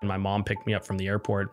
And 0.00 0.08
my 0.08 0.16
mom 0.16 0.44
picked 0.44 0.66
me 0.66 0.74
up 0.74 0.84
from 0.84 0.96
the 0.96 1.08
airport. 1.08 1.52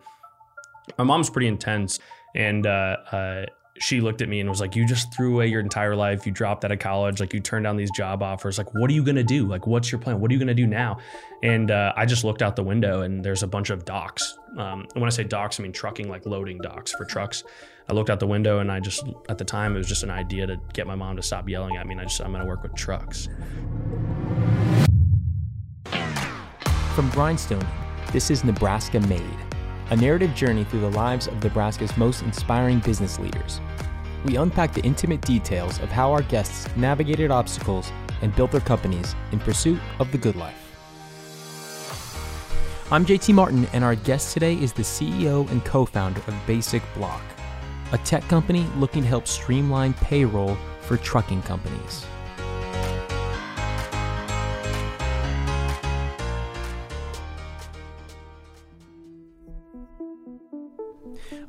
My 0.96 1.04
mom's 1.04 1.28
pretty 1.28 1.48
intense, 1.48 1.98
and 2.34 2.66
uh, 2.66 2.96
uh, 3.12 3.46
she 3.78 4.00
looked 4.00 4.22
at 4.22 4.28
me 4.28 4.40
and 4.40 4.48
was 4.48 4.60
like, 4.60 4.74
"You 4.74 4.86
just 4.86 5.14
threw 5.14 5.34
away 5.34 5.48
your 5.48 5.60
entire 5.60 5.94
life. 5.94 6.24
You 6.24 6.32
dropped 6.32 6.64
out 6.64 6.72
of 6.72 6.78
college. 6.78 7.20
Like 7.20 7.34
you 7.34 7.40
turned 7.40 7.64
down 7.64 7.76
these 7.76 7.90
job 7.90 8.22
offers. 8.22 8.56
Like 8.56 8.72
what 8.74 8.90
are 8.90 8.94
you 8.94 9.04
gonna 9.04 9.22
do? 9.22 9.46
Like 9.46 9.66
what's 9.66 9.92
your 9.92 10.00
plan? 10.00 10.18
What 10.20 10.30
are 10.30 10.34
you 10.34 10.40
gonna 10.40 10.54
do 10.54 10.66
now?" 10.66 10.98
And 11.42 11.70
uh, 11.70 11.92
I 11.96 12.06
just 12.06 12.24
looked 12.24 12.42
out 12.42 12.56
the 12.56 12.62
window 12.62 13.02
and 13.02 13.24
there's 13.24 13.42
a 13.42 13.46
bunch 13.46 13.70
of 13.70 13.84
docks. 13.84 14.38
Um, 14.56 14.86
and 14.94 15.02
when 15.02 15.04
I 15.04 15.10
say 15.10 15.24
docks, 15.24 15.60
I 15.60 15.62
mean 15.62 15.72
trucking, 15.72 16.08
like 16.08 16.24
loading 16.26 16.58
docks 16.58 16.92
for 16.92 17.04
trucks. 17.04 17.44
I 17.88 17.94
looked 17.94 18.10
out 18.10 18.20
the 18.20 18.26
window 18.26 18.58
and 18.58 18.70
I 18.70 18.80
just, 18.80 19.02
at 19.30 19.38
the 19.38 19.44
time, 19.44 19.74
it 19.74 19.78
was 19.78 19.88
just 19.88 20.02
an 20.02 20.10
idea 20.10 20.46
to 20.46 20.60
get 20.74 20.86
my 20.86 20.94
mom 20.94 21.16
to 21.16 21.22
stop 21.22 21.48
yelling 21.48 21.76
at 21.76 21.86
me. 21.86 21.92
And 21.92 22.00
I 22.02 22.04
just, 22.04 22.20
I'm 22.20 22.32
gonna 22.32 22.44
work 22.44 22.62
with 22.62 22.74
trucks. 22.74 23.28
From 26.94 27.08
Grindstone, 27.10 27.66
this 28.12 28.30
is 28.30 28.42
Nebraska 28.42 29.00
Made, 29.00 29.36
a 29.90 29.96
narrative 29.96 30.34
journey 30.34 30.64
through 30.64 30.80
the 30.80 30.90
lives 30.92 31.26
of 31.26 31.44
Nebraska's 31.44 31.94
most 31.98 32.22
inspiring 32.22 32.78
business 32.78 33.18
leaders. 33.18 33.60
We 34.24 34.36
unpack 34.36 34.72
the 34.72 34.82
intimate 34.82 35.20
details 35.20 35.78
of 35.80 35.90
how 35.90 36.12
our 36.12 36.22
guests 36.22 36.74
navigated 36.74 37.30
obstacles 37.30 37.92
and 38.22 38.34
built 38.34 38.50
their 38.50 38.62
companies 38.62 39.14
in 39.30 39.38
pursuit 39.38 39.78
of 39.98 40.10
the 40.10 40.16
good 40.16 40.36
life. 40.36 40.56
I'm 42.90 43.04
JT 43.04 43.34
Martin, 43.34 43.66
and 43.74 43.84
our 43.84 43.94
guest 43.94 44.32
today 44.32 44.54
is 44.54 44.72
the 44.72 44.82
CEO 44.82 45.48
and 45.50 45.62
co 45.66 45.84
founder 45.84 46.22
of 46.26 46.34
Basic 46.46 46.82
Block, 46.94 47.22
a 47.92 47.98
tech 47.98 48.26
company 48.28 48.66
looking 48.78 49.02
to 49.02 49.08
help 49.08 49.26
streamline 49.26 49.92
payroll 49.92 50.56
for 50.80 50.96
trucking 50.96 51.42
companies. 51.42 52.06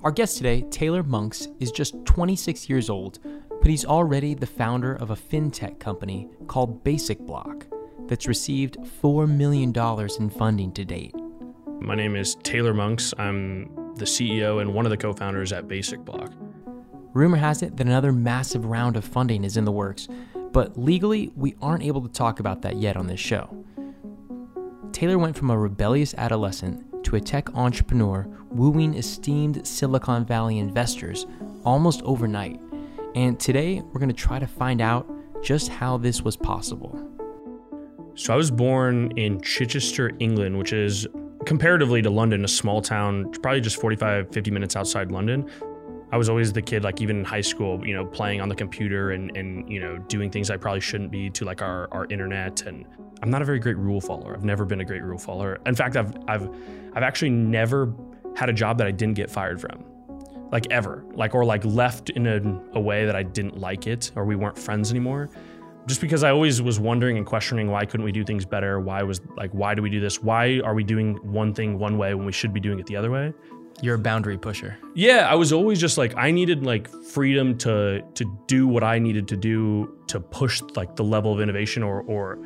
Our 0.02 0.12
guest 0.12 0.38
today, 0.38 0.62
Taylor 0.62 1.04
Monks, 1.04 1.50
is 1.60 1.72
just 1.72 1.94
26 2.06 2.70
years 2.70 2.90
old, 2.90 3.20
but 3.50 3.70
he's 3.70 3.84
already 3.84 4.34
the 4.34 4.46
founder 4.46 4.94
of 4.94 5.10
a 5.10 5.16
fintech 5.16 5.78
company 5.78 6.30
called 6.48 6.86
BasicBlock 6.86 7.66
that's 8.08 8.26
received 8.26 8.78
$4 9.04 9.28
million 9.28 9.74
in 10.18 10.30
funding 10.30 10.72
to 10.72 10.86
date. 10.86 11.14
My 11.82 11.96
name 11.96 12.16
is 12.16 12.36
Taylor 12.44 12.74
Monks. 12.74 13.14
I'm 13.18 13.94
the 13.96 14.06
CEO 14.06 14.62
and 14.62 14.74
one 14.74 14.86
of 14.86 14.90
the 14.90 14.96
co 14.96 15.12
founders 15.12 15.52
at 15.52 15.68
BasicBlock. 15.68 16.34
Rumor 17.14 17.38
has 17.38 17.62
it 17.62 17.76
that 17.76 17.86
another 17.86 18.14
massive 18.14 18.64
round 18.64 18.96
of 18.96 19.04
funding 19.04 19.44
is 19.44 19.58
in 19.58 19.66
the 19.66 19.72
works, 19.74 20.08
but 20.54 20.78
legally, 20.78 21.34
we 21.36 21.56
aren't 21.62 21.84
able 21.84 22.02
to 22.02 22.10
talk 22.10 22.40
about 22.40 22.62
that 22.62 22.78
yet 22.78 22.96
on 22.96 23.08
this 23.08 23.20
show. 23.20 23.66
Taylor 24.94 25.18
went 25.18 25.38
from 25.38 25.50
a 25.50 25.58
rebellious 25.58 26.14
adolescent 26.14 26.89
to 27.04 27.16
a 27.16 27.22
tech 27.22 27.54
entrepreneur 27.56 28.28
wooing 28.52 28.96
esteemed 28.96 29.66
Silicon 29.66 30.26
Valley 30.26 30.60
investors 30.60 31.26
almost 31.64 32.02
overnight. 32.04 32.60
And 33.16 33.40
today, 33.40 33.82
we're 33.82 34.00
going 34.00 34.10
to 34.10 34.16
try 34.16 34.40
to 34.40 34.48
find 34.48 34.82
out 34.82 35.10
just 35.42 35.70
how 35.70 35.98
this 35.98 36.22
was 36.22 36.36
possible. 36.36 37.00
So, 38.16 38.34
I 38.34 38.36
was 38.36 38.52
born 38.52 39.12
in 39.18 39.42
Chichester, 39.42 40.12
England, 40.20 40.58
which 40.58 40.74
is 40.74 41.08
comparatively 41.46 42.02
to 42.02 42.10
London, 42.10 42.44
a 42.44 42.48
small 42.48 42.82
town, 42.82 43.32
probably 43.42 43.62
just 43.62 43.80
45, 43.80 44.32
50 44.32 44.52
minutes 44.52 44.76
outside 44.76 45.12
London. 45.12 45.50
I 46.12 46.18
was 46.18 46.30
always 46.30 46.52
the 46.52 46.62
kid, 46.62 46.84
like 46.84 47.02
even 47.02 47.20
in 47.20 47.26
high 47.26 47.42
school, 47.42 47.86
you 47.86 47.94
know, 47.94 48.06
playing 48.06 48.42
on 48.42 48.50
the 48.50 48.56
computer 48.56 49.12
and, 49.12 49.36
and 49.38 49.70
you 49.70 49.80
know, 49.80 49.98
doing 49.98 50.32
things 50.32 50.50
I 50.50 50.58
probably 50.58 50.82
shouldn't 50.82 51.12
be 51.12 51.30
to 51.32 51.46
like 51.46 51.62
our, 51.62 51.88
our 51.92 52.06
internet. 52.08 52.64
And 52.64 52.86
I'm 53.22 53.30
not 53.30 53.42
a 53.42 53.46
very 53.46 53.60
great 53.60 53.78
rule 53.78 54.02
follower. 54.02 54.34
I've 54.34 54.46
never 54.46 54.66
been 54.66 54.82
a 54.82 54.86
great 54.86 55.04
rule 55.04 55.20
follower. 55.20 55.60
In 55.66 55.76
fact, 55.76 55.96
I've, 55.96 56.16
I've, 56.28 56.50
I've 56.94 57.04
actually 57.04 57.30
never 57.30 57.94
had 58.36 58.50
a 58.50 58.54
job 58.54 58.78
that 58.80 58.88
I 58.88 58.92
didn't 58.92 59.16
get 59.16 59.30
fired 59.30 59.62
from 59.62 59.86
like 60.52 60.66
ever 60.72 61.06
like 61.14 61.36
or 61.36 61.46
like 61.46 61.64
left 61.64 62.10
in 62.10 62.26
a, 62.26 62.62
a 62.74 62.80
way 62.80 63.06
that 63.06 63.16
i 63.16 63.22
didn't 63.22 63.60
like 63.60 63.86
it 63.86 64.12
or 64.16 64.26
we 64.26 64.36
weren't 64.36 64.58
friends 64.58 64.90
anymore 64.90 65.30
just 65.90 66.02
because 66.02 66.24
I 66.24 66.30
always 66.30 66.62
was 66.62 66.80
wondering 66.80 67.18
and 67.18 67.26
questioning 67.26 67.72
why 67.72 67.84
couldn't 67.84 68.04
we 68.04 68.12
do 68.12 68.24
things 68.24 68.46
better? 68.46 68.80
Why 68.80 69.02
was 69.02 69.22
like 69.36 69.52
why 69.52 69.74
do 69.74 69.82
we 69.82 69.90
do 69.90 70.00
this? 70.00 70.22
Why 70.22 70.62
are 70.64 70.76
we 70.76 70.84
doing 70.84 71.16
one 71.24 71.52
thing 71.52 71.80
one 71.80 71.98
way 71.98 72.14
when 72.14 72.26
we 72.26 72.32
should 72.32 72.54
be 72.54 72.60
doing 72.60 72.80
it 72.80 72.86
the 72.86 72.96
other 72.96 73.10
way? 73.10 73.34
You're 73.82 73.96
a 73.96 74.00
boundary 74.00 74.38
pusher. 74.38 74.78
Yeah, 74.94 75.28
I 75.30 75.36
was 75.36 75.54
always 75.54 75.80
just 75.80 75.98
like 75.98 76.16
I 76.18 76.32
needed 76.32 76.64
like 76.64 76.90
freedom 76.90 77.58
to 77.60 78.02
to 78.16 78.40
do 78.48 78.68
what 78.68 78.84
I 78.84 79.00
needed 79.00 79.28
to 79.30 79.38
do 79.38 79.98
to 80.08 80.20
push 80.20 80.62
like 80.76 80.96
the 80.96 81.04
level 81.04 81.34
of 81.34 81.40
innovation 81.40 81.84
or 81.84 82.02
or 82.02 82.40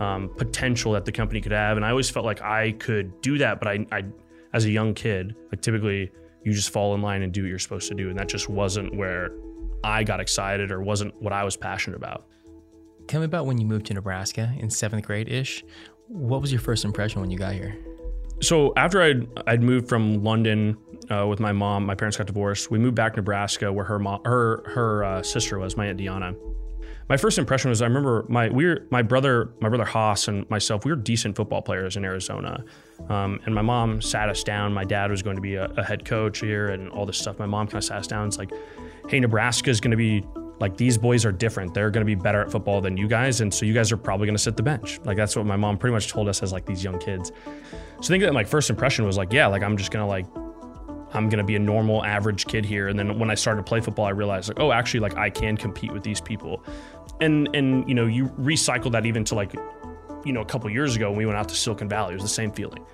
um, 0.00 0.30
potential 0.36 0.92
that 0.92 1.04
the 1.04 1.12
company 1.12 1.40
could 1.40 1.52
have, 1.52 1.76
and 1.76 1.84
I 1.84 1.90
always 1.90 2.10
felt 2.10 2.24
like 2.24 2.42
I 2.42 2.72
could 2.72 3.20
do 3.20 3.38
that. 3.38 3.60
But 3.60 3.68
I, 3.68 3.86
I, 3.92 4.04
as 4.52 4.64
a 4.64 4.70
young 4.70 4.94
kid, 4.94 5.36
like 5.52 5.60
typically 5.60 6.10
you 6.42 6.52
just 6.52 6.70
fall 6.70 6.94
in 6.94 7.02
line 7.02 7.22
and 7.22 7.32
do 7.32 7.42
what 7.42 7.48
you're 7.48 7.58
supposed 7.58 7.88
to 7.88 7.94
do, 7.94 8.08
and 8.08 8.18
that 8.18 8.28
just 8.28 8.48
wasn't 8.48 8.96
where 8.96 9.30
I 9.84 10.02
got 10.04 10.20
excited 10.20 10.72
or 10.72 10.82
wasn't 10.82 11.20
what 11.22 11.32
I 11.32 11.44
was 11.44 11.56
passionate 11.56 11.96
about. 11.96 12.26
Tell 13.06 13.20
me 13.20 13.26
about 13.26 13.46
when 13.46 13.58
you 13.58 13.66
moved 13.66 13.86
to 13.86 13.94
Nebraska 13.94 14.52
in 14.58 14.70
seventh 14.70 15.04
grade 15.04 15.28
ish. 15.28 15.64
What 16.08 16.40
was 16.40 16.50
your 16.50 16.60
first 16.60 16.84
impression 16.84 17.20
when 17.20 17.30
you 17.30 17.38
got 17.38 17.52
here? 17.54 17.76
So 18.40 18.72
after 18.76 19.02
I'd 19.02 19.28
I'd 19.46 19.62
moved 19.62 19.88
from 19.88 20.24
London 20.24 20.76
uh, 21.10 21.26
with 21.26 21.40
my 21.40 21.52
mom, 21.52 21.84
my 21.84 21.94
parents 21.94 22.16
got 22.16 22.26
divorced. 22.26 22.70
We 22.70 22.78
moved 22.78 22.94
back 22.94 23.12
to 23.12 23.18
Nebraska, 23.18 23.72
where 23.72 23.84
her 23.84 23.98
mom, 23.98 24.22
her 24.24 24.62
her 24.70 25.04
uh, 25.04 25.22
sister 25.22 25.58
was, 25.58 25.76
my 25.76 25.86
aunt 25.86 26.00
Deanna. 26.00 26.36
My 27.08 27.16
first 27.16 27.38
impression 27.38 27.70
was 27.70 27.82
I 27.82 27.86
remember 27.86 28.24
my 28.28 28.48
we 28.48 28.66
were, 28.66 28.86
my 28.90 29.02
brother 29.02 29.52
my 29.60 29.68
brother 29.68 29.84
Haas 29.84 30.28
and 30.28 30.48
myself 30.48 30.84
we 30.84 30.92
were 30.92 30.96
decent 30.96 31.36
football 31.36 31.60
players 31.60 31.96
in 31.96 32.04
Arizona, 32.04 32.64
um, 33.08 33.40
and 33.44 33.54
my 33.54 33.62
mom 33.62 34.00
sat 34.00 34.28
us 34.28 34.42
down. 34.42 34.72
My 34.72 34.84
dad 34.84 35.10
was 35.10 35.22
going 35.22 35.36
to 35.36 35.42
be 35.42 35.56
a, 35.56 35.66
a 35.76 35.84
head 35.84 36.04
coach 36.04 36.38
here 36.38 36.68
and 36.68 36.88
all 36.90 37.04
this 37.04 37.18
stuff. 37.18 37.38
My 37.38 37.46
mom 37.46 37.66
kind 37.66 37.78
of 37.78 37.84
sat 37.84 37.98
us 37.98 38.06
down. 38.06 38.28
It's 38.28 38.38
like, 38.38 38.52
hey, 39.08 39.20
Nebraska 39.20 39.70
is 39.70 39.80
going 39.80 39.90
to 39.90 39.96
be 39.96 40.24
like 40.60 40.76
these 40.76 40.98
boys 40.98 41.24
are 41.24 41.32
different. 41.32 41.72
They're 41.72 41.90
going 41.90 42.02
to 42.02 42.06
be 42.06 42.14
better 42.14 42.42
at 42.42 42.52
football 42.52 42.82
than 42.82 42.96
you 42.96 43.08
guys, 43.08 43.40
and 43.40 43.52
so 43.52 43.64
you 43.64 43.72
guys 43.72 43.90
are 43.90 43.96
probably 43.96 44.26
going 44.26 44.36
to 44.36 44.42
sit 44.42 44.56
the 44.56 44.62
bench. 44.62 45.00
Like 45.04 45.16
that's 45.16 45.34
what 45.34 45.46
my 45.46 45.56
mom 45.56 45.78
pretty 45.78 45.94
much 45.94 46.08
told 46.08 46.28
us 46.28 46.42
as 46.42 46.52
like 46.52 46.66
these 46.66 46.84
young 46.84 46.98
kids. 46.98 47.32
So 48.02 48.06
I 48.06 48.08
think 48.08 48.22
that 48.24 48.32
my 48.34 48.44
first 48.44 48.68
impression 48.68 49.06
was 49.06 49.16
like, 49.16 49.32
yeah, 49.32 49.46
like 49.46 49.62
I'm 49.62 49.76
just 49.76 49.90
gonna 49.90 50.06
like 50.06 50.26
I'm 51.12 51.28
gonna 51.28 51.44
be 51.44 51.56
a 51.56 51.58
normal 51.58 52.04
average 52.04 52.46
kid 52.46 52.64
here. 52.64 52.88
And 52.88 52.98
then 52.98 53.18
when 53.18 53.30
I 53.30 53.34
started 53.34 53.60
to 53.60 53.68
play 53.68 53.80
football, 53.80 54.04
I 54.04 54.10
realized 54.10 54.48
like, 54.48 54.60
oh, 54.60 54.70
actually, 54.70 55.00
like 55.00 55.16
I 55.16 55.30
can 55.30 55.56
compete 55.56 55.92
with 55.92 56.02
these 56.02 56.20
people. 56.20 56.62
And 57.20 57.48
and 57.54 57.88
you 57.88 57.94
know, 57.94 58.06
you 58.06 58.26
recycle 58.38 58.92
that 58.92 59.06
even 59.06 59.24
to 59.24 59.34
like, 59.34 59.54
you 60.24 60.32
know, 60.32 60.42
a 60.42 60.46
couple 60.46 60.68
years 60.70 60.94
ago 60.94 61.08
when 61.08 61.18
we 61.18 61.26
went 61.26 61.38
out 61.38 61.48
to 61.48 61.54
Silicon 61.54 61.88
Valley, 61.88 62.12
it 62.12 62.16
was 62.16 62.22
the 62.22 62.28
same 62.28 62.52
feeling. 62.52 62.84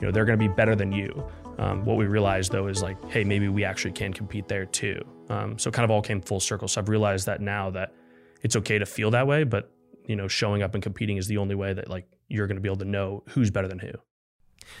You 0.00 0.06
know, 0.06 0.10
they're 0.10 0.24
gonna 0.24 0.36
be 0.36 0.48
better 0.48 0.74
than 0.74 0.90
you. 0.90 1.24
Um, 1.58 1.84
what 1.84 1.96
we 1.96 2.06
realized 2.06 2.52
though 2.52 2.66
is 2.66 2.82
like, 2.82 2.96
hey, 3.10 3.24
maybe 3.24 3.48
we 3.48 3.64
actually 3.64 3.92
can 3.92 4.12
compete 4.12 4.48
there 4.48 4.66
too. 4.66 5.00
Um, 5.28 5.58
so 5.58 5.70
kind 5.70 5.84
of 5.84 5.90
all 5.90 6.02
came 6.02 6.20
full 6.20 6.40
circle. 6.40 6.68
So 6.68 6.80
I've 6.80 6.88
realized 6.88 7.26
that 7.26 7.40
now 7.40 7.70
that 7.70 7.94
it's 8.42 8.56
okay 8.56 8.78
to 8.78 8.86
feel 8.86 9.10
that 9.12 9.26
way, 9.26 9.44
but 9.44 9.70
you 10.06 10.16
know, 10.16 10.28
showing 10.28 10.62
up 10.62 10.74
and 10.74 10.82
competing 10.82 11.16
is 11.16 11.28
the 11.28 11.38
only 11.38 11.54
way 11.54 11.72
that 11.72 11.88
like 11.88 12.06
you're 12.28 12.46
going 12.46 12.56
to 12.56 12.60
be 12.60 12.68
able 12.68 12.78
to 12.78 12.84
know 12.84 13.22
who's 13.28 13.50
better 13.50 13.68
than 13.68 13.78
who. 13.78 13.92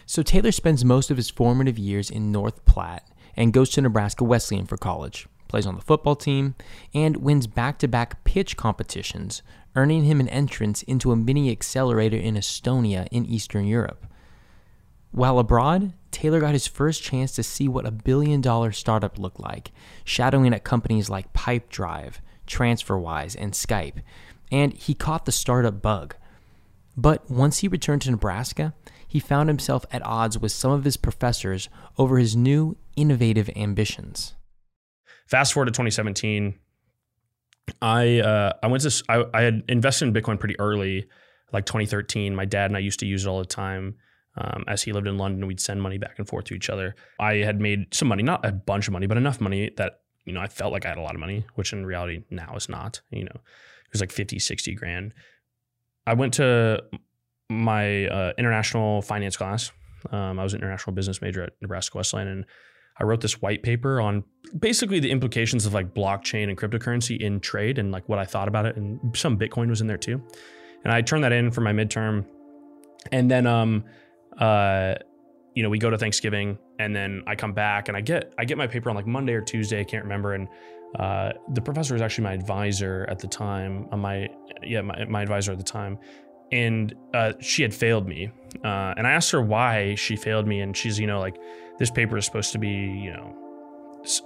So 0.06 0.22
Taylor 0.22 0.52
spends 0.52 0.84
most 0.84 1.10
of 1.10 1.16
his 1.16 1.30
formative 1.30 1.78
years 1.78 2.10
in 2.10 2.32
North 2.32 2.64
Platte 2.64 3.08
and 3.36 3.52
goes 3.52 3.70
to 3.70 3.80
Nebraska 3.80 4.24
Wesleyan 4.24 4.66
for 4.66 4.76
college, 4.76 5.26
plays 5.48 5.66
on 5.66 5.76
the 5.76 5.82
football 5.82 6.16
team, 6.16 6.54
and 6.94 7.18
wins 7.18 7.46
back-to-back 7.46 8.24
pitch 8.24 8.56
competitions, 8.56 9.42
earning 9.74 10.04
him 10.04 10.20
an 10.20 10.28
entrance 10.28 10.82
into 10.82 11.12
a 11.12 11.16
mini 11.16 11.50
accelerator 11.50 12.16
in 12.16 12.34
Estonia 12.34 13.06
in 13.10 13.26
Eastern 13.26 13.66
Europe. 13.66 14.06
While 15.10 15.38
abroad, 15.38 15.92
Taylor 16.12 16.40
got 16.40 16.52
his 16.52 16.66
first 16.66 17.02
chance 17.02 17.32
to 17.32 17.42
see 17.42 17.66
what 17.66 17.86
a 17.86 17.90
billion 17.90 18.40
dollar 18.40 18.70
startup 18.70 19.18
looked 19.18 19.40
like, 19.40 19.72
shadowing 20.04 20.52
at 20.52 20.62
companies 20.62 21.10
like 21.10 21.32
Pipedrive, 21.32 22.16
TransferWise, 22.46 23.34
and 23.38 23.52
Skype, 23.52 24.02
and 24.52 24.72
he 24.74 24.94
caught 24.94 25.24
the 25.24 25.32
startup 25.32 25.82
bug. 25.82 26.14
But 26.96 27.30
once 27.30 27.58
he 27.58 27.68
returned 27.68 28.02
to 28.02 28.10
Nebraska, 28.10 28.74
he 29.08 29.18
found 29.18 29.48
himself 29.48 29.84
at 29.90 30.04
odds 30.04 30.38
with 30.38 30.52
some 30.52 30.70
of 30.70 30.84
his 30.84 30.96
professors 30.96 31.68
over 31.98 32.18
his 32.18 32.36
new 32.36 32.76
innovative 32.96 33.50
ambitions. 33.56 34.34
Fast 35.26 35.54
forward 35.54 35.66
to 35.66 35.72
2017, 35.72 36.58
I 37.80 38.20
uh, 38.20 38.52
I 38.62 38.66
went 38.66 38.82
to 38.82 39.04
I, 39.08 39.24
I 39.32 39.42
had 39.42 39.62
invested 39.68 40.06
in 40.08 40.14
Bitcoin 40.14 40.38
pretty 40.38 40.58
early, 40.58 41.06
like 41.52 41.64
2013. 41.66 42.34
My 42.34 42.44
dad 42.44 42.70
and 42.70 42.76
I 42.76 42.80
used 42.80 43.00
to 43.00 43.06
use 43.06 43.24
it 43.24 43.28
all 43.28 43.38
the 43.38 43.44
time. 43.44 43.96
Um, 44.36 44.64
as 44.66 44.82
he 44.82 44.92
lived 44.92 45.06
in 45.06 45.18
London, 45.18 45.46
we'd 45.46 45.60
send 45.60 45.82
money 45.82 45.98
back 45.98 46.18
and 46.18 46.26
forth 46.26 46.46
to 46.46 46.54
each 46.54 46.70
other. 46.70 46.94
I 47.20 47.36
had 47.36 47.60
made 47.60 47.92
some 47.94 48.08
money, 48.08 48.22
not 48.22 48.44
a 48.44 48.52
bunch 48.52 48.88
of 48.88 48.92
money, 48.92 49.06
but 49.06 49.18
enough 49.18 49.40
money 49.40 49.70
that, 49.76 50.00
you 50.24 50.32
know, 50.32 50.40
I 50.40 50.48
felt 50.48 50.72
like 50.72 50.86
I 50.86 50.88
had 50.88 50.98
a 50.98 51.02
lot 51.02 51.14
of 51.14 51.20
money, 51.20 51.44
which 51.54 51.72
in 51.72 51.84
reality 51.84 52.22
now 52.30 52.54
is 52.56 52.68
not, 52.68 53.00
you 53.10 53.24
know, 53.24 53.34
it 53.34 53.92
was 53.92 54.00
like 54.00 54.10
50, 54.10 54.38
60 54.38 54.74
grand. 54.74 55.12
I 56.06 56.14
went 56.14 56.34
to 56.34 56.82
my 57.50 58.06
uh, 58.06 58.32
international 58.38 59.02
finance 59.02 59.36
class. 59.36 59.70
Um, 60.10 60.38
I 60.38 60.42
was 60.42 60.54
an 60.54 60.60
international 60.60 60.94
business 60.94 61.20
major 61.20 61.44
at 61.44 61.52
Nebraska 61.60 61.98
Wesleyan, 61.98 62.28
and 62.28 62.46
I 62.98 63.04
wrote 63.04 63.20
this 63.20 63.40
white 63.40 63.62
paper 63.62 64.00
on 64.00 64.24
basically 64.58 65.00
the 65.00 65.10
implications 65.10 65.66
of 65.66 65.74
like 65.74 65.94
blockchain 65.94 66.48
and 66.48 66.58
cryptocurrency 66.58 67.20
in 67.20 67.40
trade 67.40 67.78
and 67.78 67.92
like 67.92 68.08
what 68.08 68.18
I 68.18 68.24
thought 68.24 68.48
about 68.48 68.66
it. 68.66 68.76
And 68.76 69.16
some 69.16 69.38
Bitcoin 69.38 69.68
was 69.68 69.80
in 69.80 69.86
there 69.86 69.96
too. 69.96 70.22
And 70.84 70.92
I 70.92 71.00
turned 71.00 71.24
that 71.24 71.32
in 71.32 71.50
for 71.50 71.60
my 71.60 71.72
midterm. 71.72 72.26
And 73.10 73.30
then 73.30 73.46
um, 73.46 73.84
uh, 74.38 74.94
you 75.54 75.62
know, 75.62 75.68
we 75.68 75.78
go 75.78 75.90
to 75.90 75.98
Thanksgiving 75.98 76.58
and 76.78 76.94
then 76.94 77.22
I 77.26 77.34
come 77.34 77.52
back 77.52 77.88
and 77.88 77.96
I 77.96 78.00
get 78.00 78.32
I 78.38 78.44
get 78.44 78.58
my 78.58 78.66
paper 78.66 78.90
on 78.90 78.96
like 78.96 79.06
Monday 79.06 79.34
or 79.34 79.42
Tuesday, 79.42 79.80
I 79.80 79.84
can't 79.84 80.04
remember. 80.04 80.34
And 80.34 80.48
uh, 80.98 81.32
the 81.52 81.60
professor 81.60 81.94
was 81.94 82.02
actually 82.02 82.24
my 82.24 82.32
advisor 82.32 83.06
at 83.08 83.18
the 83.18 83.26
time. 83.26 83.88
Uh, 83.92 83.96
my 83.96 84.28
yeah, 84.62 84.80
my, 84.80 85.04
my 85.06 85.22
advisor 85.22 85.52
at 85.52 85.58
the 85.58 85.64
time, 85.64 85.98
and 86.50 86.94
uh, 87.14 87.32
she 87.40 87.62
had 87.62 87.74
failed 87.74 88.06
me. 88.06 88.30
Uh, 88.64 88.94
and 88.96 89.06
I 89.06 89.12
asked 89.12 89.30
her 89.30 89.40
why 89.40 89.94
she 89.94 90.16
failed 90.16 90.46
me, 90.46 90.60
and 90.60 90.76
she's 90.76 90.98
you 90.98 91.06
know 91.06 91.20
like 91.20 91.36
this 91.78 91.90
paper 91.90 92.16
is 92.16 92.26
supposed 92.26 92.52
to 92.52 92.58
be 92.58 92.68
you 92.68 93.12
know 93.12 93.34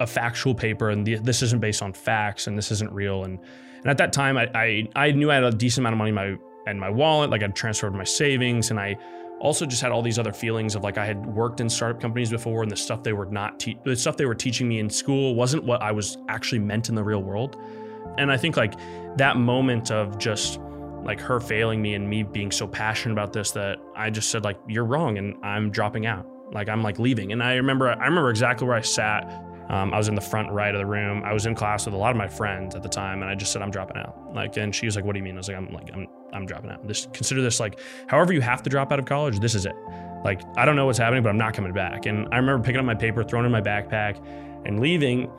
a 0.00 0.06
factual 0.06 0.54
paper, 0.54 0.90
and 0.90 1.06
the, 1.06 1.16
this 1.16 1.42
isn't 1.42 1.60
based 1.60 1.82
on 1.82 1.92
facts, 1.92 2.46
and 2.46 2.58
this 2.58 2.72
isn't 2.72 2.92
real. 2.92 3.24
And 3.24 3.38
and 3.78 3.86
at 3.86 3.98
that 3.98 4.12
time, 4.12 4.36
I, 4.36 4.50
I 4.54 4.88
I 4.96 5.10
knew 5.12 5.30
I 5.30 5.34
had 5.36 5.44
a 5.44 5.52
decent 5.52 5.82
amount 5.82 5.94
of 5.94 5.98
money 5.98 6.08
in 6.10 6.14
my 6.14 6.36
in 6.66 6.80
my 6.80 6.90
wallet, 6.90 7.30
like 7.30 7.44
I'd 7.44 7.54
transferred 7.54 7.94
my 7.94 8.04
savings, 8.04 8.70
and 8.70 8.80
I 8.80 8.96
also 9.40 9.66
just 9.66 9.82
had 9.82 9.92
all 9.92 10.02
these 10.02 10.18
other 10.18 10.32
feelings 10.32 10.74
of 10.74 10.82
like 10.82 10.98
I 10.98 11.04
had 11.04 11.26
worked 11.26 11.60
in 11.60 11.68
startup 11.68 12.00
companies 12.00 12.30
before 12.30 12.62
and 12.62 12.70
the 12.70 12.76
stuff 12.76 13.02
they 13.02 13.12
were 13.12 13.26
not 13.26 13.60
te- 13.60 13.78
the 13.84 13.94
stuff 13.94 14.16
they 14.16 14.26
were 14.26 14.34
teaching 14.34 14.68
me 14.68 14.78
in 14.78 14.88
school 14.88 15.34
wasn't 15.34 15.64
what 15.64 15.82
I 15.82 15.92
was 15.92 16.18
actually 16.28 16.60
meant 16.60 16.88
in 16.88 16.94
the 16.94 17.04
real 17.04 17.22
world. 17.22 17.56
And 18.18 18.32
I 18.32 18.36
think 18.36 18.56
like 18.56 18.74
that 19.18 19.36
moment 19.36 19.90
of 19.90 20.18
just 20.18 20.58
like 21.02 21.20
her 21.20 21.38
failing 21.38 21.82
me 21.82 21.94
and 21.94 22.08
me 22.08 22.22
being 22.22 22.50
so 22.50 22.66
passionate 22.66 23.12
about 23.12 23.32
this 23.32 23.50
that 23.52 23.78
I 23.94 24.10
just 24.10 24.30
said 24.30 24.42
like 24.44 24.58
you're 24.66 24.84
wrong 24.84 25.18
and 25.18 25.36
I'm 25.44 25.70
dropping 25.70 26.06
out. 26.06 26.26
Like 26.52 26.68
I'm 26.68 26.82
like 26.82 26.98
leaving. 26.98 27.32
And 27.32 27.42
I 27.42 27.54
remember 27.54 27.90
I 27.90 28.06
remember 28.06 28.30
exactly 28.30 28.66
where 28.66 28.76
I 28.76 28.80
sat 28.80 29.46
um, 29.68 29.92
I 29.92 29.98
was 29.98 30.08
in 30.08 30.14
the 30.14 30.20
front 30.20 30.50
right 30.52 30.72
of 30.74 30.78
the 30.78 30.86
room. 30.86 31.22
I 31.24 31.32
was 31.32 31.46
in 31.46 31.54
class 31.54 31.86
with 31.86 31.94
a 31.94 31.98
lot 31.98 32.12
of 32.12 32.16
my 32.16 32.28
friends 32.28 32.74
at 32.74 32.82
the 32.82 32.88
time, 32.88 33.22
and 33.22 33.30
I 33.30 33.34
just 33.34 33.52
said, 33.52 33.62
"I'm 33.62 33.70
dropping 33.70 33.96
out." 33.96 34.32
Like, 34.32 34.56
and 34.56 34.74
she 34.74 34.86
was 34.86 34.94
like, 34.94 35.04
"What 35.04 35.14
do 35.14 35.18
you 35.18 35.24
mean?" 35.24 35.34
I 35.34 35.38
was 35.38 35.48
like, 35.48 35.56
"I'm 35.56 35.72
like, 35.72 35.90
I'm, 35.92 36.06
I'm 36.36 36.46
dropping 36.46 36.70
out. 36.70 36.86
Just 36.86 37.12
consider 37.12 37.42
this 37.42 37.58
like, 37.58 37.80
however 38.06 38.32
you 38.32 38.40
have 38.40 38.62
to 38.62 38.70
drop 38.70 38.92
out 38.92 38.98
of 38.98 39.04
college. 39.04 39.40
This 39.40 39.54
is 39.54 39.66
it. 39.66 39.74
Like, 40.24 40.42
I 40.56 40.64
don't 40.64 40.76
know 40.76 40.86
what's 40.86 40.98
happening, 40.98 41.22
but 41.22 41.30
I'm 41.30 41.38
not 41.38 41.54
coming 41.54 41.72
back." 41.72 42.06
And 42.06 42.28
I 42.32 42.36
remember 42.36 42.64
picking 42.64 42.78
up 42.78 42.84
my 42.84 42.94
paper, 42.94 43.24
throwing 43.24 43.44
it 43.44 43.46
in 43.46 43.52
my 43.52 43.60
backpack, 43.60 44.24
and 44.64 44.80
leaving. 44.80 45.30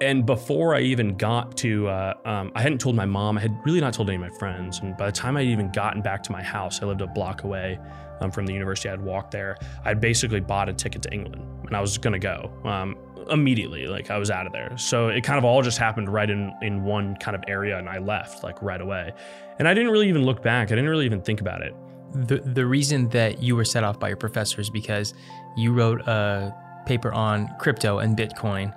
And 0.00 0.24
before 0.24 0.76
I 0.76 0.80
even 0.80 1.16
got 1.16 1.56
to, 1.58 1.88
uh, 1.88 2.14
um, 2.24 2.52
I 2.54 2.62
hadn't 2.62 2.78
told 2.78 2.94
my 2.94 3.06
mom. 3.06 3.36
I 3.36 3.40
had 3.40 3.58
really 3.64 3.80
not 3.80 3.94
told 3.94 4.08
any 4.08 4.14
of 4.14 4.20
my 4.20 4.38
friends. 4.38 4.78
And 4.78 4.96
by 4.96 5.06
the 5.06 5.12
time 5.12 5.36
I 5.36 5.40
would 5.40 5.48
even 5.48 5.72
gotten 5.72 6.02
back 6.02 6.22
to 6.24 6.32
my 6.32 6.42
house, 6.42 6.80
I 6.82 6.86
lived 6.86 7.00
a 7.00 7.08
block 7.08 7.42
away 7.42 7.80
um, 8.20 8.30
from 8.30 8.46
the 8.46 8.52
university. 8.52 8.88
I'd 8.90 9.00
walked 9.00 9.32
there. 9.32 9.56
I'd 9.84 10.00
basically 10.00 10.38
bought 10.38 10.68
a 10.68 10.72
ticket 10.72 11.02
to 11.02 11.12
England, 11.12 11.42
and 11.66 11.76
I 11.76 11.80
was 11.80 11.98
to 11.98 12.18
go. 12.18 12.52
Um, 12.64 12.96
immediately. 13.30 13.86
Like 13.86 14.10
I 14.10 14.18
was 14.18 14.30
out 14.30 14.46
of 14.46 14.52
there. 14.52 14.76
So 14.76 15.08
it 15.08 15.22
kind 15.22 15.38
of 15.38 15.44
all 15.44 15.62
just 15.62 15.78
happened 15.78 16.08
right 16.08 16.28
in 16.28 16.52
in 16.62 16.84
one 16.84 17.16
kind 17.16 17.34
of 17.34 17.44
area, 17.48 17.78
and 17.78 17.88
I 17.88 17.98
left 17.98 18.42
like 18.42 18.60
right 18.62 18.80
away. 18.80 19.12
And 19.58 19.66
I 19.66 19.74
didn't 19.74 19.90
really 19.90 20.08
even 20.08 20.24
look 20.24 20.42
back. 20.42 20.68
I 20.68 20.74
didn't 20.74 20.90
really 20.90 21.06
even 21.06 21.20
think 21.20 21.40
about 21.40 21.62
it. 21.62 21.74
The 22.12 22.38
the 22.38 22.66
reason 22.66 23.08
that 23.10 23.42
you 23.42 23.56
were 23.56 23.64
set 23.64 23.84
off 23.84 24.00
by 24.00 24.08
your 24.08 24.16
professor 24.16 24.60
is 24.60 24.70
because 24.70 25.14
you 25.56 25.72
wrote 25.72 26.00
a 26.02 26.54
paper 26.86 27.12
on 27.12 27.48
crypto 27.58 27.98
and 27.98 28.16
Bitcoin. 28.16 28.74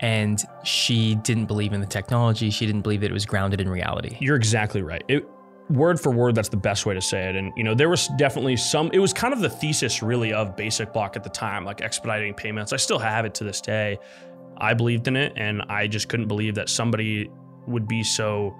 And 0.00 0.42
she 0.64 1.14
didn't 1.14 1.46
believe 1.46 1.72
in 1.72 1.80
the 1.80 1.86
technology. 1.86 2.50
She 2.50 2.66
didn't 2.66 2.82
believe 2.82 3.00
that 3.00 3.10
it 3.10 3.14
was 3.14 3.24
grounded 3.24 3.60
in 3.60 3.68
reality. 3.68 4.18
You're 4.20 4.36
exactly 4.36 4.82
right. 4.82 5.02
It, 5.08 5.26
word 5.70 5.98
for 5.98 6.10
word 6.10 6.34
that's 6.34 6.50
the 6.50 6.56
best 6.58 6.84
way 6.84 6.92
to 6.92 7.00
say 7.00 7.26
it 7.30 7.36
and 7.36 7.50
you 7.56 7.64
know 7.64 7.74
there 7.74 7.88
was 7.88 8.08
definitely 8.18 8.54
some 8.54 8.90
it 8.92 8.98
was 8.98 9.14
kind 9.14 9.32
of 9.32 9.40
the 9.40 9.48
thesis 9.48 10.02
really 10.02 10.30
of 10.30 10.54
BasicBlock 10.56 11.16
at 11.16 11.24
the 11.24 11.30
time 11.30 11.64
like 11.64 11.80
expediting 11.80 12.34
payments 12.34 12.74
i 12.74 12.76
still 12.76 12.98
have 12.98 13.24
it 13.24 13.34
to 13.36 13.44
this 13.44 13.62
day 13.62 13.98
i 14.58 14.74
believed 14.74 15.08
in 15.08 15.16
it 15.16 15.32
and 15.36 15.62
i 15.70 15.86
just 15.86 16.10
couldn't 16.10 16.28
believe 16.28 16.54
that 16.54 16.68
somebody 16.68 17.30
would 17.66 17.88
be 17.88 18.02
so 18.02 18.54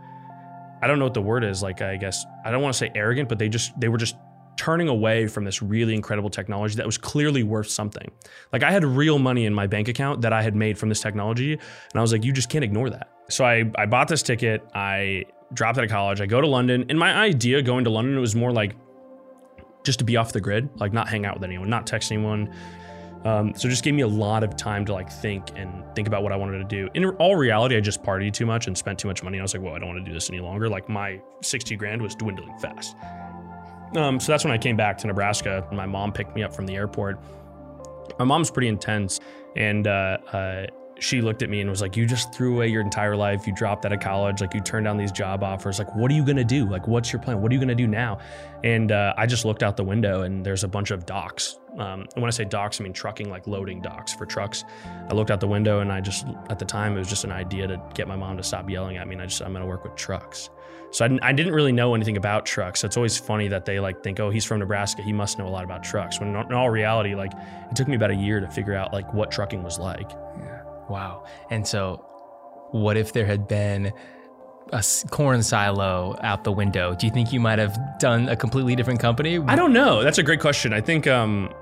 i 0.84 0.86
don't 0.86 0.98
know 0.98 1.06
what 1.06 1.14
the 1.14 1.22
word 1.22 1.44
is 1.44 1.62
like 1.62 1.82
i 1.82 1.96
guess 1.96 2.24
i 2.44 2.50
don't 2.50 2.62
want 2.62 2.72
to 2.72 2.78
say 2.78 2.90
arrogant 2.94 3.28
but 3.28 3.38
they 3.38 3.48
just 3.48 3.78
they 3.80 3.88
were 3.88 3.98
just 3.98 4.16
turning 4.56 4.86
away 4.86 5.26
from 5.26 5.44
this 5.44 5.60
really 5.60 5.94
incredible 5.94 6.30
technology 6.30 6.76
that 6.76 6.86
was 6.86 6.96
clearly 6.96 7.42
worth 7.42 7.68
something 7.68 8.08
like 8.52 8.62
i 8.62 8.70
had 8.70 8.84
real 8.84 9.18
money 9.18 9.46
in 9.46 9.52
my 9.52 9.66
bank 9.66 9.88
account 9.88 10.20
that 10.20 10.32
i 10.32 10.42
had 10.42 10.54
made 10.54 10.78
from 10.78 10.88
this 10.88 11.00
technology 11.00 11.52
and 11.54 11.60
i 11.96 12.00
was 12.00 12.12
like 12.12 12.22
you 12.22 12.32
just 12.32 12.48
can't 12.48 12.62
ignore 12.62 12.88
that 12.88 13.08
so 13.28 13.44
i 13.44 13.64
i 13.76 13.84
bought 13.84 14.06
this 14.06 14.22
ticket 14.22 14.62
i 14.74 15.24
dropped 15.54 15.78
out 15.78 15.84
of 15.84 15.90
college. 15.90 16.20
I 16.20 16.26
go 16.26 16.40
to 16.40 16.46
London, 16.46 16.86
and 16.88 16.98
my 16.98 17.14
idea 17.14 17.62
going 17.62 17.84
to 17.84 17.90
London 17.90 18.18
was 18.20 18.34
more 18.34 18.52
like 18.52 18.74
just 19.84 19.98
to 19.98 20.04
be 20.04 20.16
off 20.16 20.32
the 20.32 20.40
grid, 20.40 20.68
like 20.76 20.92
not 20.92 21.08
hang 21.08 21.26
out 21.26 21.34
with 21.34 21.44
anyone, 21.44 21.68
not 21.68 21.86
text 21.86 22.10
anyone. 22.10 22.52
Um, 23.24 23.54
so 23.54 23.68
it 23.68 23.70
just 23.70 23.82
gave 23.82 23.94
me 23.94 24.02
a 24.02 24.08
lot 24.08 24.44
of 24.44 24.54
time 24.54 24.84
to 24.84 24.92
like 24.92 25.10
think 25.10 25.48
and 25.56 25.82
think 25.94 26.06
about 26.06 26.22
what 26.22 26.32
I 26.32 26.36
wanted 26.36 26.58
to 26.58 26.64
do. 26.64 26.88
In 26.94 27.04
all 27.16 27.36
reality, 27.36 27.76
I 27.76 27.80
just 27.80 28.02
partied 28.02 28.34
too 28.34 28.44
much 28.44 28.66
and 28.66 28.76
spent 28.76 28.98
too 28.98 29.08
much 29.08 29.22
money. 29.22 29.38
I 29.38 29.42
was 29.42 29.54
like, 29.54 29.62
well, 29.62 29.74
I 29.74 29.78
don't 29.78 29.88
want 29.88 30.04
to 30.04 30.04
do 30.04 30.12
this 30.12 30.28
any 30.28 30.40
longer. 30.40 30.68
Like 30.68 30.88
my 30.88 31.20
60 31.40 31.74
grand 31.76 32.02
was 32.02 32.14
dwindling 32.14 32.56
fast. 32.58 32.96
Um, 33.96 34.20
so 34.20 34.32
that's 34.32 34.44
when 34.44 34.52
I 34.52 34.58
came 34.58 34.76
back 34.76 34.98
to 34.98 35.06
Nebraska. 35.06 35.66
My 35.72 35.86
mom 35.86 36.12
picked 36.12 36.34
me 36.34 36.42
up 36.42 36.54
from 36.54 36.66
the 36.66 36.74
airport. 36.74 37.18
My 38.18 38.24
mom's 38.24 38.50
pretty 38.50 38.68
intense, 38.68 39.20
and 39.56 39.86
uh, 39.86 40.18
uh, 40.32 40.66
she 40.98 41.20
looked 41.20 41.42
at 41.42 41.50
me 41.50 41.60
and 41.60 41.68
was 41.68 41.80
like, 41.80 41.96
You 41.96 42.06
just 42.06 42.32
threw 42.32 42.54
away 42.54 42.68
your 42.68 42.80
entire 42.80 43.16
life. 43.16 43.46
You 43.46 43.54
dropped 43.54 43.84
out 43.84 43.92
of 43.92 44.00
college. 44.00 44.40
Like, 44.40 44.54
you 44.54 44.60
turned 44.60 44.84
down 44.84 44.96
these 44.96 45.12
job 45.12 45.42
offers. 45.42 45.78
Like, 45.78 45.94
what 45.94 46.10
are 46.10 46.14
you 46.14 46.24
going 46.24 46.36
to 46.36 46.44
do? 46.44 46.68
Like, 46.68 46.86
what's 46.86 47.12
your 47.12 47.20
plan? 47.20 47.40
What 47.40 47.50
are 47.50 47.54
you 47.54 47.60
going 47.60 47.68
to 47.68 47.74
do 47.74 47.86
now? 47.86 48.18
And 48.62 48.92
uh, 48.92 49.14
I 49.16 49.26
just 49.26 49.44
looked 49.44 49.62
out 49.62 49.76
the 49.76 49.84
window 49.84 50.22
and 50.22 50.44
there's 50.44 50.64
a 50.64 50.68
bunch 50.68 50.90
of 50.90 51.06
docks. 51.06 51.58
Um, 51.74 52.06
and 52.14 52.22
when 52.22 52.26
I 52.26 52.30
say 52.30 52.44
docks, 52.44 52.80
I 52.80 52.84
mean 52.84 52.92
trucking, 52.92 53.28
like 53.28 53.46
loading 53.46 53.82
docks 53.82 54.14
for 54.14 54.26
trucks. 54.26 54.64
I 55.10 55.14
looked 55.14 55.30
out 55.30 55.40
the 55.40 55.48
window 55.48 55.80
and 55.80 55.92
I 55.92 56.00
just, 56.00 56.26
at 56.48 56.58
the 56.58 56.64
time, 56.64 56.94
it 56.94 56.98
was 56.98 57.08
just 57.08 57.24
an 57.24 57.32
idea 57.32 57.66
to 57.66 57.82
get 57.94 58.06
my 58.06 58.16
mom 58.16 58.36
to 58.36 58.42
stop 58.42 58.70
yelling 58.70 58.96
at 58.96 59.08
me. 59.08 59.14
And 59.14 59.22
I 59.22 59.26
just, 59.26 59.42
I'm 59.42 59.52
going 59.52 59.62
to 59.62 59.68
work 59.68 59.84
with 59.84 59.96
trucks. 59.96 60.50
So 60.92 61.04
I, 61.04 61.18
I, 61.22 61.32
didn't 61.32 61.54
really 61.54 61.72
know 61.72 61.96
anything 61.96 62.16
about 62.16 62.46
trucks. 62.46 62.80
So 62.80 62.86
it's 62.86 62.96
always 62.96 63.18
funny 63.18 63.48
that 63.48 63.64
they 63.64 63.80
like 63.80 64.04
think, 64.04 64.20
oh, 64.20 64.30
he's 64.30 64.44
from 64.44 64.60
Nebraska. 64.60 65.02
He 65.02 65.12
must 65.12 65.40
know 65.40 65.48
a 65.48 65.50
lot 65.50 65.64
about 65.64 65.82
trucks. 65.82 66.20
When 66.20 66.36
in 66.36 66.52
all 66.52 66.70
reality, 66.70 67.16
like 67.16 67.32
it 67.32 67.74
took 67.74 67.88
me 67.88 67.96
about 67.96 68.12
a 68.12 68.14
year 68.14 68.38
to 68.38 68.48
figure 68.48 68.74
out 68.74 68.92
like 68.92 69.12
what 69.12 69.32
trucking 69.32 69.64
was 69.64 69.76
like. 69.76 70.12
Wow. 70.88 71.24
And 71.50 71.66
so, 71.66 71.96
what 72.70 72.96
if 72.96 73.12
there 73.12 73.26
had 73.26 73.48
been 73.48 73.92
a 74.72 74.84
corn 75.10 75.42
silo 75.42 76.16
out 76.22 76.44
the 76.44 76.52
window? 76.52 76.94
Do 76.94 77.06
you 77.06 77.12
think 77.12 77.32
you 77.32 77.40
might 77.40 77.58
have 77.58 77.78
done 77.98 78.28
a 78.28 78.36
completely 78.36 78.74
different 78.76 79.00
company? 79.00 79.38
I 79.38 79.56
don't 79.56 79.72
know. 79.72 80.02
That's 80.02 80.18
a 80.18 80.22
great 80.22 80.40
question. 80.40 80.72
I 80.72 80.80
think 80.80 81.06
um, 81.06 81.52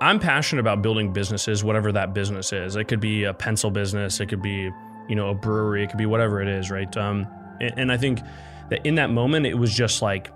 I'm 0.00 0.18
passionate 0.18 0.60
about 0.60 0.82
building 0.82 1.12
businesses, 1.12 1.62
whatever 1.62 1.92
that 1.92 2.14
business 2.14 2.52
is. 2.52 2.76
It 2.76 2.84
could 2.84 3.00
be 3.00 3.24
a 3.24 3.34
pencil 3.34 3.70
business, 3.70 4.20
it 4.20 4.26
could 4.26 4.42
be 4.42 4.70
you 5.08 5.16
know 5.16 5.30
a 5.30 5.34
brewery, 5.34 5.84
it 5.84 5.88
could 5.88 5.98
be 5.98 6.06
whatever 6.06 6.40
it 6.40 6.48
is, 6.48 6.70
right? 6.70 6.94
Um, 6.96 7.26
and, 7.60 7.72
and 7.76 7.92
I 7.92 7.96
think 7.96 8.20
that 8.70 8.84
in 8.86 8.94
that 8.96 9.10
moment, 9.10 9.46
it 9.46 9.54
was 9.54 9.74
just 9.74 10.02
like 10.02 10.30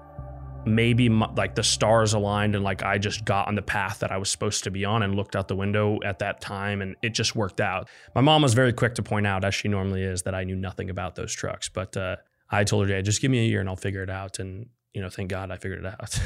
maybe 0.67 1.09
my, 1.09 1.31
like 1.35 1.55
the 1.55 1.63
stars 1.63 2.13
aligned 2.15 2.55
and 2.55 2.65
like 2.65 2.83
I 2.83 2.99
just 2.99 3.25
got 3.25 3.49
on 3.49 3.55
the 3.55 3.63
path 3.63 4.01
that 4.01 4.13
I 4.13 4.19
was 4.19 4.31
supposed 4.31 4.65
to 4.65 4.71
be 4.71 4.85
on 4.85 5.03
and 5.03 5.15
looked 5.15 5.37
out 5.37 5.49
the 5.49 5.57
window 5.57 5.99
at 6.05 6.19
that 6.21 6.41
time 6.41 6.83
and 6.83 6.97
it 7.03 7.11
just 7.11 7.35
worked 7.35 7.61
out. 7.61 7.89
My 8.15 8.21
mom 8.21 8.43
was 8.43 8.55
very 8.55 8.73
quick 8.73 8.95
to 8.97 9.03
point 9.03 9.27
out, 9.27 9.45
as 9.45 9.55
she 9.55 9.69
normally 9.69 10.03
is, 10.03 10.23
that 10.23 10.35
I 10.35 10.45
knew 10.45 10.57
nothing 10.57 10.91
about 10.91 11.15
those 11.15 11.33
trucks. 11.33 11.69
But 11.69 11.97
uh, 11.97 12.17
I 12.51 12.65
told 12.65 12.87
her, 12.87 12.95
yeah, 12.95 13.01
just 13.01 13.21
give 13.21 13.31
me 13.31 13.41
a 13.41 13.49
year 13.49 13.61
and 13.61 13.69
I'll 13.69 13.77
figure 13.77 14.03
it 14.03 14.11
out. 14.11 14.39
And, 14.39 14.69
you 14.93 15.01
know, 15.01 15.09
thank 15.09 15.31
God 15.31 15.51
I 15.51 15.57
figured 15.57 15.85
it 15.85 15.87
out. 15.87 16.21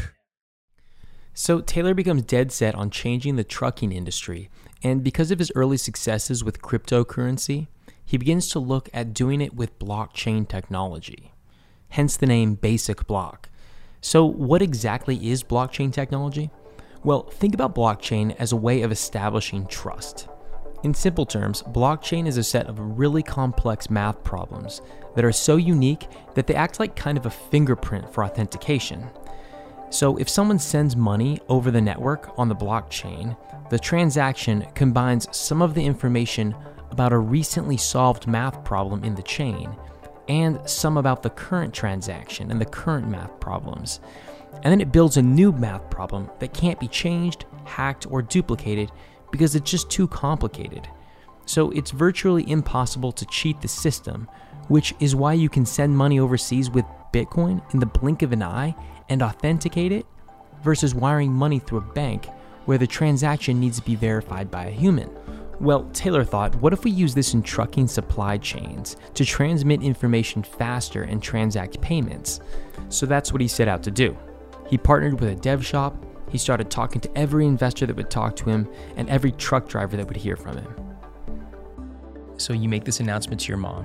so 1.35 1.61
Taylor 1.61 1.95
becomes 1.95 2.23
dead 2.23 2.53
set 2.53 2.75
on 2.75 2.91
changing 2.91 3.37
the 3.37 3.45
trucking 3.45 3.93
industry. 3.93 4.51
And 4.83 5.03
because 5.03 5.31
of 5.31 5.39
his 5.39 5.53
early 5.55 5.77
successes 5.77 6.45
with 6.45 6.62
cryptocurrency, 6.62 7.69
he 8.05 8.17
begins 8.17 8.49
to 8.49 8.59
look 8.59 8.89
at 8.95 9.12
doing 9.12 9.41
it 9.41 9.55
with 9.55 9.79
blockchain 9.79 10.49
technology. 10.49 11.33
Hence 11.91 12.17
the 12.17 12.27
name 12.27 12.57
BasicBlock 12.57 13.47
so, 14.00 14.25
what 14.25 14.62
exactly 14.62 15.28
is 15.28 15.43
blockchain 15.43 15.93
technology? 15.93 16.50
Well, 17.02 17.23
think 17.23 17.55
about 17.55 17.75
blockchain 17.75 18.35
as 18.38 18.52
a 18.52 18.57
way 18.57 18.83
of 18.83 18.93
establishing 18.93 19.67
trust. 19.67 20.28
In 20.85 20.95
simple 20.95 21.26
terms, 21.26 21.62
blockchain 21.62 22.26
is 22.26 22.37
a 22.37 22.45
set 22.45 22.67
of 22.67 22.99
really 22.99 23.23
complex 23.23 23.90
math 23.90 24.23
problems 24.23 24.81
that 25.17 25.25
are 25.25 25.33
so 25.33 25.57
unique 25.57 26.07
that 26.35 26.47
they 26.47 26.55
act 26.55 26.78
like 26.78 26.95
kind 26.95 27.19
of 27.19 27.26
a 27.26 27.31
fingerprint 27.31 28.12
for 28.12 28.23
authentication. 28.25 29.05
So, 29.90 30.17
if 30.17 30.28
someone 30.28 30.61
sends 30.61 30.95
money 30.95 31.40
over 31.49 31.73
the 31.73 31.81
network 31.81 32.38
on 32.38 32.49
the 32.49 32.55
blockchain, 32.55 33.37
the 33.69 33.78
transaction 33.81 34.64
combines 34.76 35.26
some 35.37 35.61
of 35.61 35.75
the 35.75 35.85
information 35.85 36.55
about 36.93 37.12
a 37.12 37.19
recently 37.19 37.76
solved 37.76 38.28
math 38.28 38.62
problem 38.64 39.02
in 39.02 39.17
the 39.17 39.23
chain 39.23 39.76
and 40.29 40.61
some 40.69 40.97
about 40.97 41.23
the 41.23 41.31
current 41.31 41.73
transaction 41.75 42.51
and 42.51 42.61
the 42.61 42.67
current 42.67 43.09
math 43.09 43.39
problems. 43.41 44.01
And 44.63 44.73
then 44.73 44.81
it 44.81 44.93
builds 44.93 45.17
a 45.17 45.23
new 45.23 45.53
math 45.53 45.89
problem 45.91 46.31
that 46.39 46.55
can't 46.55 46.81
be 46.81 46.89
changed, 46.89 47.45
hacked, 47.65 48.07
or 48.11 48.23
duplicated 48.23 48.91
because 49.31 49.55
it's 49.55 49.71
just 49.71 49.91
too 49.91 50.09
complicated. 50.09 50.89
So 51.47 51.71
it's 51.71 51.91
virtually 51.91 52.49
impossible 52.51 53.13
to 53.13 53.27
cheat 53.27 53.61
the 53.61 53.69
system, 53.69 54.29
which 54.69 54.95
is 55.01 55.15
why 55.15 55.33
you 55.33 55.49
can 55.49 55.65
send 55.65 55.97
money 55.97 56.19
overseas 56.19 56.71
with 56.71 56.85
Bitcoin 57.13 57.63
in 57.73 57.81
the 57.81 57.87
blink 57.87 58.23
of 58.23 58.33
an 58.33 58.43
eye 58.43 58.75
and 59.09 59.23
authenticate 59.23 59.93
it 59.93 60.07
versus 60.63 60.95
wiring 60.95 61.33
money 61.33 61.59
through 61.59 61.79
a 61.79 61.93
bank 61.93 62.27
where 62.67 62.79
the 62.79 62.87
transaction 62.87 63.59
needs 63.59 63.79
to 63.79 63.85
be 63.85 63.95
verified 63.95 64.51
by 64.51 64.67
a 64.67 64.71
human. 64.71 65.09
Well, 65.61 65.91
Taylor 65.93 66.25
thought, 66.25 66.55
what 66.57 66.73
if 66.73 66.85
we 66.85 66.93
use 66.93 67.15
this 67.15 67.35
in 67.35 67.43
trucking 67.43 67.88
supply 67.88 68.38
chains 68.38 68.97
to 69.15 69.25
transmit 69.25 69.83
information 69.83 70.45
faster 70.45 71.03
and 71.03 71.21
transact 71.21 71.81
payments? 71.81 72.41
So 72.91 73.07
that's 73.07 73.33
what 73.33 73.41
he 73.41 73.49
set 73.49 73.67
out 73.67 73.83
to 73.83 73.91
do. 73.91 74.17
He 74.69 74.79
partnered 74.79 75.19
with 75.19 75.31
a 75.31 75.35
dev 75.35 75.67
shop, 75.67 75.97
he 76.31 76.38
started 76.38 76.71
talking 76.71 77.00
to 77.00 77.19
every 77.19 77.47
investor 77.47 77.87
that 77.87 77.97
would 77.97 78.11
talk 78.11 78.37
to 78.37 78.50
him 78.50 78.69
and 78.97 79.09
every 79.09 79.33
truck 79.33 79.69
driver 79.69 79.97
that 79.97 80.07
would 80.07 80.17
hear 80.17 80.37
from 80.37 80.59
him. 80.59 80.75
So 82.37 82.53
you 82.53 82.69
make 82.69 82.85
this 82.85 83.00
announcement 83.00 83.41
to 83.41 83.49
your 83.49 83.57
mom. 83.57 83.85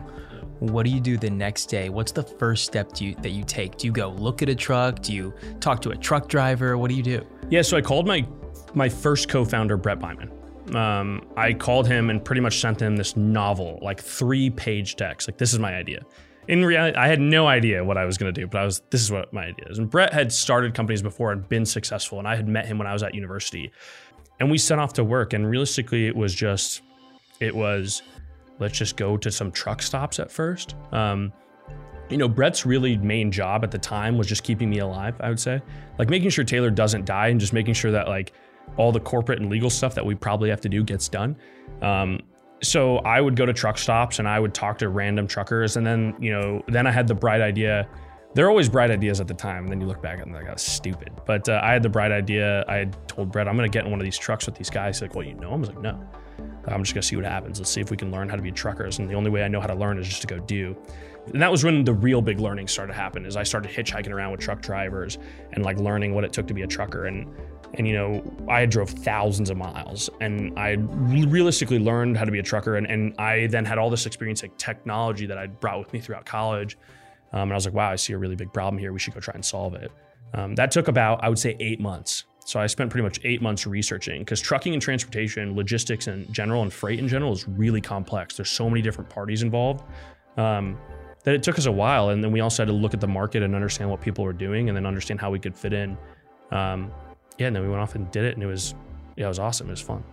What 0.59 0.83
do 0.83 0.91
you 0.91 0.99
do 0.99 1.17
the 1.17 1.29
next 1.29 1.65
day? 1.65 1.89
What's 1.89 2.11
the 2.11 2.23
first 2.23 2.65
step 2.65 2.91
you, 2.99 3.15
that 3.15 3.31
you 3.31 3.43
take? 3.43 3.77
Do 3.77 3.87
you 3.87 3.93
go 3.93 4.09
look 4.09 4.41
at 4.43 4.49
a 4.49 4.55
truck? 4.55 5.01
Do 5.01 5.11
you 5.11 5.33
talk 5.59 5.81
to 5.81 5.89
a 5.89 5.95
truck 5.95 6.27
driver? 6.27 6.77
What 6.77 6.89
do 6.89 6.95
you 6.95 7.03
do? 7.03 7.25
Yeah, 7.49 7.63
so 7.63 7.77
I 7.77 7.81
called 7.81 8.05
my 8.05 8.27
my 8.75 8.89
first 8.89 9.29
co-founder, 9.29 9.77
Brett 9.77 9.99
Byman. 9.99 10.31
Um, 10.73 11.25
I 11.35 11.53
called 11.53 11.87
him 11.87 12.09
and 12.09 12.23
pretty 12.23 12.41
much 12.41 12.59
sent 12.59 12.81
him 12.81 12.95
this 12.95 13.17
novel, 13.17 13.79
like 13.81 14.01
three 14.01 14.49
page 14.49 14.95
text. 14.95 15.27
Like, 15.27 15.37
this 15.37 15.53
is 15.53 15.59
my 15.59 15.75
idea. 15.75 16.01
In 16.47 16.65
reality, 16.65 16.97
I 16.97 17.07
had 17.07 17.21
no 17.21 17.47
idea 17.47 17.83
what 17.83 17.97
I 17.97 18.05
was 18.05 18.17
going 18.17 18.33
to 18.33 18.41
do, 18.41 18.47
but 18.47 18.61
I 18.61 18.65
was, 18.65 18.81
this 18.89 19.01
is 19.01 19.11
what 19.11 19.31
my 19.33 19.45
idea 19.45 19.65
is. 19.69 19.77
And 19.77 19.89
Brett 19.89 20.13
had 20.13 20.31
started 20.31 20.73
companies 20.73 21.01
before 21.01 21.31
and 21.31 21.47
been 21.47 21.65
successful. 21.65 22.19
And 22.19 22.27
I 22.27 22.35
had 22.35 22.47
met 22.47 22.65
him 22.65 22.77
when 22.77 22.87
I 22.87 22.93
was 22.93 23.03
at 23.03 23.13
university. 23.13 23.71
And 24.39 24.51
we 24.51 24.57
set 24.57 24.79
off 24.79 24.93
to 24.93 25.03
work. 25.03 25.33
And 25.33 25.49
realistically, 25.49 26.07
it 26.07 26.15
was 26.15 26.33
just, 26.33 26.81
it 27.39 27.55
was, 27.55 28.01
let's 28.59 28.77
just 28.77 28.97
go 28.97 29.15
to 29.17 29.31
some 29.31 29.51
truck 29.51 29.81
stops 29.81 30.19
at 30.19 30.31
first. 30.31 30.75
Um, 30.91 31.31
you 32.09 32.17
know, 32.17 32.27
Brett's 32.27 32.65
really 32.65 32.97
main 32.97 33.31
job 33.31 33.63
at 33.63 33.71
the 33.71 33.77
time 33.77 34.17
was 34.17 34.27
just 34.27 34.43
keeping 34.43 34.69
me 34.69 34.79
alive, 34.79 35.15
I 35.19 35.29
would 35.29 35.39
say. 35.39 35.61
Like 35.97 36.09
making 36.09 36.29
sure 36.29 36.43
Taylor 36.43 36.69
doesn't 36.69 37.05
die 37.05 37.29
and 37.29 37.39
just 37.39 37.53
making 37.53 37.73
sure 37.73 37.91
that 37.91 38.07
like 38.07 38.33
all 38.77 38.91
the 38.91 38.99
corporate 38.99 39.39
and 39.39 39.49
legal 39.49 39.69
stuff 39.69 39.95
that 39.95 40.05
we 40.05 40.15
probably 40.15 40.49
have 40.49 40.61
to 40.61 40.69
do 40.69 40.83
gets 40.83 41.07
done. 41.07 41.35
Um, 41.81 42.19
so 42.61 42.97
I 42.99 43.21
would 43.21 43.35
go 43.35 43.45
to 43.45 43.53
truck 43.53 43.77
stops 43.77 44.19
and 44.19 44.27
I 44.27 44.39
would 44.39 44.53
talk 44.53 44.77
to 44.79 44.89
random 44.89 45.27
truckers. 45.27 45.77
And 45.77 45.85
then, 45.85 46.15
you 46.19 46.31
know, 46.31 46.63
then 46.67 46.87
I 46.87 46.91
had 46.91 47.07
the 47.07 47.15
bright 47.15 47.41
idea. 47.41 47.87
They're 48.33 48.49
always 48.49 48.69
bright 48.69 48.89
ideas 48.89 49.19
at 49.19 49.27
the 49.27 49.33
time. 49.33 49.65
And 49.65 49.71
then 49.71 49.81
you 49.81 49.85
look 49.85 50.01
back 50.01 50.21
and 50.21 50.33
they're 50.33 50.43
like, 50.43 50.57
stupid. 50.59 51.11
But 51.25 51.47
uh, 51.49 51.59
I 51.61 51.73
had 51.73 51.83
the 51.83 51.89
bright 51.89 52.11
idea. 52.11 52.63
I 52.67 52.75
had 52.77 53.07
told 53.07 53.31
Brett, 53.31 53.47
I'm 53.47 53.55
going 53.57 53.69
to 53.69 53.75
get 53.75 53.85
in 53.85 53.91
one 53.91 53.99
of 53.99 54.05
these 54.05 54.17
trucks 54.17 54.45
with 54.45 54.55
these 54.55 54.69
guys. 54.69 54.95
He's 54.95 55.01
like, 55.03 55.15
well, 55.15 55.25
you 55.25 55.35
know, 55.35 55.51
I 55.51 55.55
was 55.55 55.69
like, 55.69 55.81
no. 55.81 55.99
I'm 56.67 56.83
just 56.83 56.95
to 56.95 57.01
see 57.01 57.15
what 57.15 57.25
happens. 57.25 57.59
Let's 57.59 57.69
see 57.69 57.81
if 57.81 57.91
we 57.91 57.97
can 57.97 58.11
learn 58.11 58.29
how 58.29 58.35
to 58.35 58.41
be 58.41 58.51
truckers. 58.51 58.99
And 58.99 59.09
the 59.09 59.15
only 59.15 59.29
way 59.29 59.43
I 59.43 59.47
know 59.47 59.59
how 59.59 59.67
to 59.67 59.75
learn 59.75 59.97
is 59.97 60.07
just 60.07 60.21
to 60.21 60.27
go 60.27 60.39
do. 60.39 60.75
And 61.27 61.41
that 61.41 61.51
was 61.51 61.63
when 61.63 61.83
the 61.83 61.93
real 61.93 62.21
big 62.21 62.39
learning 62.39 62.67
started 62.67 62.93
to 62.93 62.99
happen 62.99 63.25
is 63.25 63.35
I 63.35 63.43
started 63.43 63.71
hitchhiking 63.71 64.11
around 64.11 64.31
with 64.31 64.41
truck 64.41 64.61
drivers 64.61 65.17
and 65.53 65.63
like 65.63 65.77
learning 65.77 66.13
what 66.13 66.23
it 66.23 66.33
took 66.33 66.47
to 66.47 66.53
be 66.53 66.63
a 66.63 66.67
trucker. 66.67 67.05
And 67.05 67.27
and 67.75 67.87
you 67.87 67.93
know 67.93 68.23
i 68.49 68.65
drove 68.65 68.89
thousands 68.89 69.49
of 69.49 69.57
miles 69.57 70.09
and 70.21 70.57
i 70.57 70.71
realistically 70.71 71.79
learned 71.79 72.17
how 72.17 72.25
to 72.25 72.31
be 72.31 72.39
a 72.39 72.43
trucker 72.43 72.75
and, 72.75 72.87
and 72.87 73.15
i 73.19 73.47
then 73.47 73.65
had 73.65 73.77
all 73.77 73.89
this 73.89 74.05
experience 74.05 74.41
like 74.41 74.55
technology 74.57 75.25
that 75.25 75.37
i 75.37 75.47
brought 75.47 75.79
with 75.79 75.91
me 75.93 75.99
throughout 75.99 76.25
college 76.25 76.77
um, 77.31 77.43
and 77.43 77.51
i 77.51 77.55
was 77.55 77.65
like 77.65 77.73
wow 77.73 77.89
i 77.89 77.95
see 77.95 78.13
a 78.13 78.17
really 78.17 78.35
big 78.35 78.51
problem 78.53 78.77
here 78.77 78.93
we 78.93 78.99
should 78.99 79.13
go 79.13 79.19
try 79.19 79.33
and 79.33 79.43
solve 79.43 79.73
it 79.73 79.91
um, 80.33 80.55
that 80.55 80.71
took 80.71 80.87
about 80.87 81.23
i 81.23 81.29
would 81.29 81.39
say 81.39 81.55
eight 81.59 81.79
months 81.79 82.25
so 82.45 82.59
i 82.59 82.67
spent 82.67 82.89
pretty 82.89 83.03
much 83.03 83.19
eight 83.23 83.41
months 83.41 83.65
researching 83.65 84.19
because 84.19 84.41
trucking 84.41 84.73
and 84.73 84.81
transportation 84.81 85.55
logistics 85.55 86.07
in 86.07 86.31
general 86.31 86.61
and 86.61 86.71
freight 86.71 86.99
in 86.99 87.07
general 87.07 87.31
is 87.31 87.47
really 87.47 87.81
complex 87.81 88.35
there's 88.35 88.49
so 88.49 88.69
many 88.69 88.81
different 88.81 89.09
parties 89.09 89.43
involved 89.43 89.83
um, 90.37 90.77
that 91.23 91.35
it 91.35 91.43
took 91.43 91.57
us 91.57 91.65
a 91.67 91.71
while 91.71 92.09
and 92.09 92.23
then 92.23 92.31
we 92.31 92.41
also 92.41 92.63
had 92.63 92.67
to 92.67 92.73
look 92.73 92.93
at 92.93 92.99
the 92.99 93.07
market 93.07 93.43
and 93.43 93.55
understand 93.55 93.89
what 93.89 94.01
people 94.01 94.23
were 94.23 94.33
doing 94.33 94.69
and 94.69 94.75
then 94.75 94.85
understand 94.85 95.19
how 95.19 95.29
we 95.29 95.39
could 95.39 95.55
fit 95.55 95.73
in 95.73 95.97
um, 96.51 96.91
yeah, 97.37 97.47
and 97.47 97.55
then 97.55 97.63
we 97.63 97.69
went 97.69 97.81
off 97.81 97.95
and 97.95 98.09
did 98.11 98.25
it, 98.25 98.35
and 98.35 98.43
it 98.43 98.47
was 98.47 98.75
yeah, 99.15 99.25
it 99.25 99.29
was 99.29 99.39
awesome. 99.39 99.67
It 99.67 99.71
was 99.71 99.81
fun. 99.81 100.03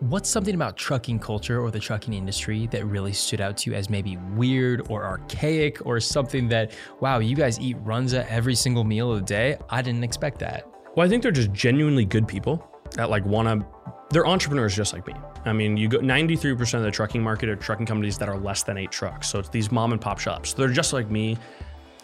What's 0.00 0.30
something 0.30 0.54
about 0.54 0.78
trucking 0.78 1.18
culture 1.18 1.60
or 1.60 1.70
the 1.70 1.78
trucking 1.78 2.14
industry 2.14 2.66
that 2.68 2.86
really 2.86 3.12
stood 3.12 3.42
out 3.42 3.58
to 3.58 3.70
you 3.70 3.76
as 3.76 3.90
maybe 3.90 4.16
weird 4.34 4.86
or 4.88 5.04
archaic 5.04 5.84
or 5.84 6.00
something 6.00 6.48
that, 6.48 6.72
wow, 7.00 7.18
you 7.18 7.36
guys 7.36 7.60
eat 7.60 7.76
runza 7.84 8.26
every 8.28 8.54
single 8.54 8.82
meal 8.82 9.12
of 9.12 9.20
the 9.20 9.26
day? 9.26 9.58
I 9.68 9.82
didn't 9.82 10.02
expect 10.02 10.38
that. 10.38 10.66
Well, 10.96 11.06
I 11.06 11.08
think 11.08 11.22
they're 11.22 11.30
just 11.30 11.52
genuinely 11.52 12.04
good 12.04 12.26
people 12.26 12.66
that 12.96 13.10
like 13.10 13.24
want 13.24 13.48
to, 13.48 13.66
they're 14.10 14.26
entrepreneurs 14.26 14.74
just 14.74 14.92
like 14.92 15.06
me. 15.06 15.14
I 15.44 15.52
mean, 15.52 15.76
you 15.76 15.88
go 15.88 15.98
93% 15.98 16.74
of 16.74 16.82
the 16.82 16.90
trucking 16.90 17.22
market 17.22 17.48
are 17.48 17.56
trucking 17.56 17.86
companies 17.86 18.18
that 18.18 18.28
are 18.28 18.38
less 18.38 18.64
than 18.64 18.76
eight 18.76 18.90
trucks. 18.90 19.28
So 19.28 19.38
it's 19.38 19.48
these 19.48 19.70
mom 19.70 19.92
and 19.92 20.00
pop 20.00 20.18
shops. 20.18 20.52
They're 20.52 20.68
just 20.68 20.92
like 20.92 21.10
me. 21.10 21.38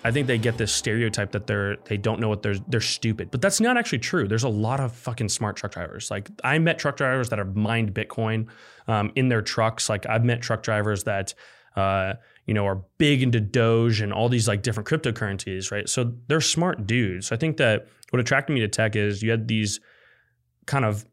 I 0.05 0.13
think 0.13 0.29
they 0.29 0.39
get 0.39 0.57
this 0.57 0.73
stereotype 0.73 1.33
that 1.33 1.49
they're 1.49 1.79
they 1.87 1.97
don't 1.97 2.21
know 2.21 2.29
what 2.29 2.41
they're 2.41 2.59
they're 2.69 2.81
stupid, 2.81 3.33
but 3.33 3.43
that's 3.43 3.61
not 3.61 3.77
actually 3.77 3.99
true. 3.99 4.29
There's 4.29 4.45
a 4.45 4.49
lot 4.49 4.79
of 4.79 4.93
fucking 4.93 5.31
smart 5.31 5.57
truck 5.57 5.73
drivers. 5.73 6.13
Like 6.13 6.31
I 6.45 6.61
met 6.61 6.79
truck 6.79 6.97
drivers 6.97 7.29
that 7.31 7.41
have 7.41 7.57
mined 7.57 7.93
Bitcoin 7.93 8.47
um, 8.87 9.11
in 9.17 9.29
their 9.29 9.43
trucks. 9.43 9.89
Like 9.89 10.07
I've 10.09 10.25
met 10.25 10.43
truck 10.43 10.63
drivers 10.63 11.03
that 11.05 11.35
uh, 11.75 12.15
you 12.47 12.55
know 12.55 12.67
are 12.67 12.83
big 12.99 13.23
into 13.23 13.41
Doge 13.41 14.01
and 14.01 14.13
all 14.13 14.29
these 14.29 14.49
like 14.49 14.63
different 14.63 14.89
cryptocurrencies, 14.89 15.71
right? 15.71 15.89
So 15.89 16.15
they're 16.29 16.41
smart 16.41 16.87
dudes. 16.87 17.33
I 17.33 17.37
think 17.37 17.57
that 17.59 17.87
what 18.11 18.21
attracted 18.21 18.53
me 18.55 18.61
to 18.61 18.69
tech 18.69 18.97
is 18.97 19.23
you 19.23 19.31
had 19.31 19.49
these 19.49 19.81
kind 20.67 20.85
of 20.85 21.05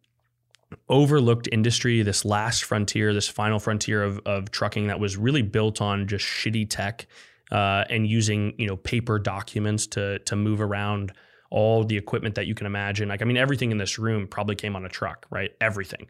overlooked 0.90 1.48
industry, 1.52 2.02
this 2.02 2.26
last 2.26 2.64
frontier, 2.64 3.14
this 3.14 3.28
final 3.28 3.60
frontier 3.60 4.04
of, 4.04 4.20
of 4.26 4.52
trucking 4.52 4.88
that 4.88 5.00
was 5.00 5.18
really 5.18 5.42
built 5.42 5.82
on 5.82 6.08
just 6.08 6.26
shitty 6.26 6.68
tech 6.70 7.08
uh, 7.52 7.84
and 7.90 8.08
using 8.08 8.54
you 8.58 8.68
know 8.68 8.78
paper 8.78 9.20
documents 9.20 9.88
to 9.88 10.20
to 10.20 10.36
move 10.36 10.62
around 10.62 11.14
all 11.50 11.84
the 11.84 11.96
equipment 11.96 12.36
that 12.36 12.48
you 12.48 12.56
can 12.56 12.66
imagine. 12.66 13.10
Like 13.10 13.22
I 13.22 13.26
mean, 13.26 13.38
everything 13.38 13.72
in 13.72 13.78
this 13.78 14.00
room 14.00 14.28
probably 14.28 14.56
came 14.56 14.76
on 14.76 14.86
a 14.86 14.90
truck, 14.90 15.26
right? 15.30 15.52
Everything. 15.62 16.08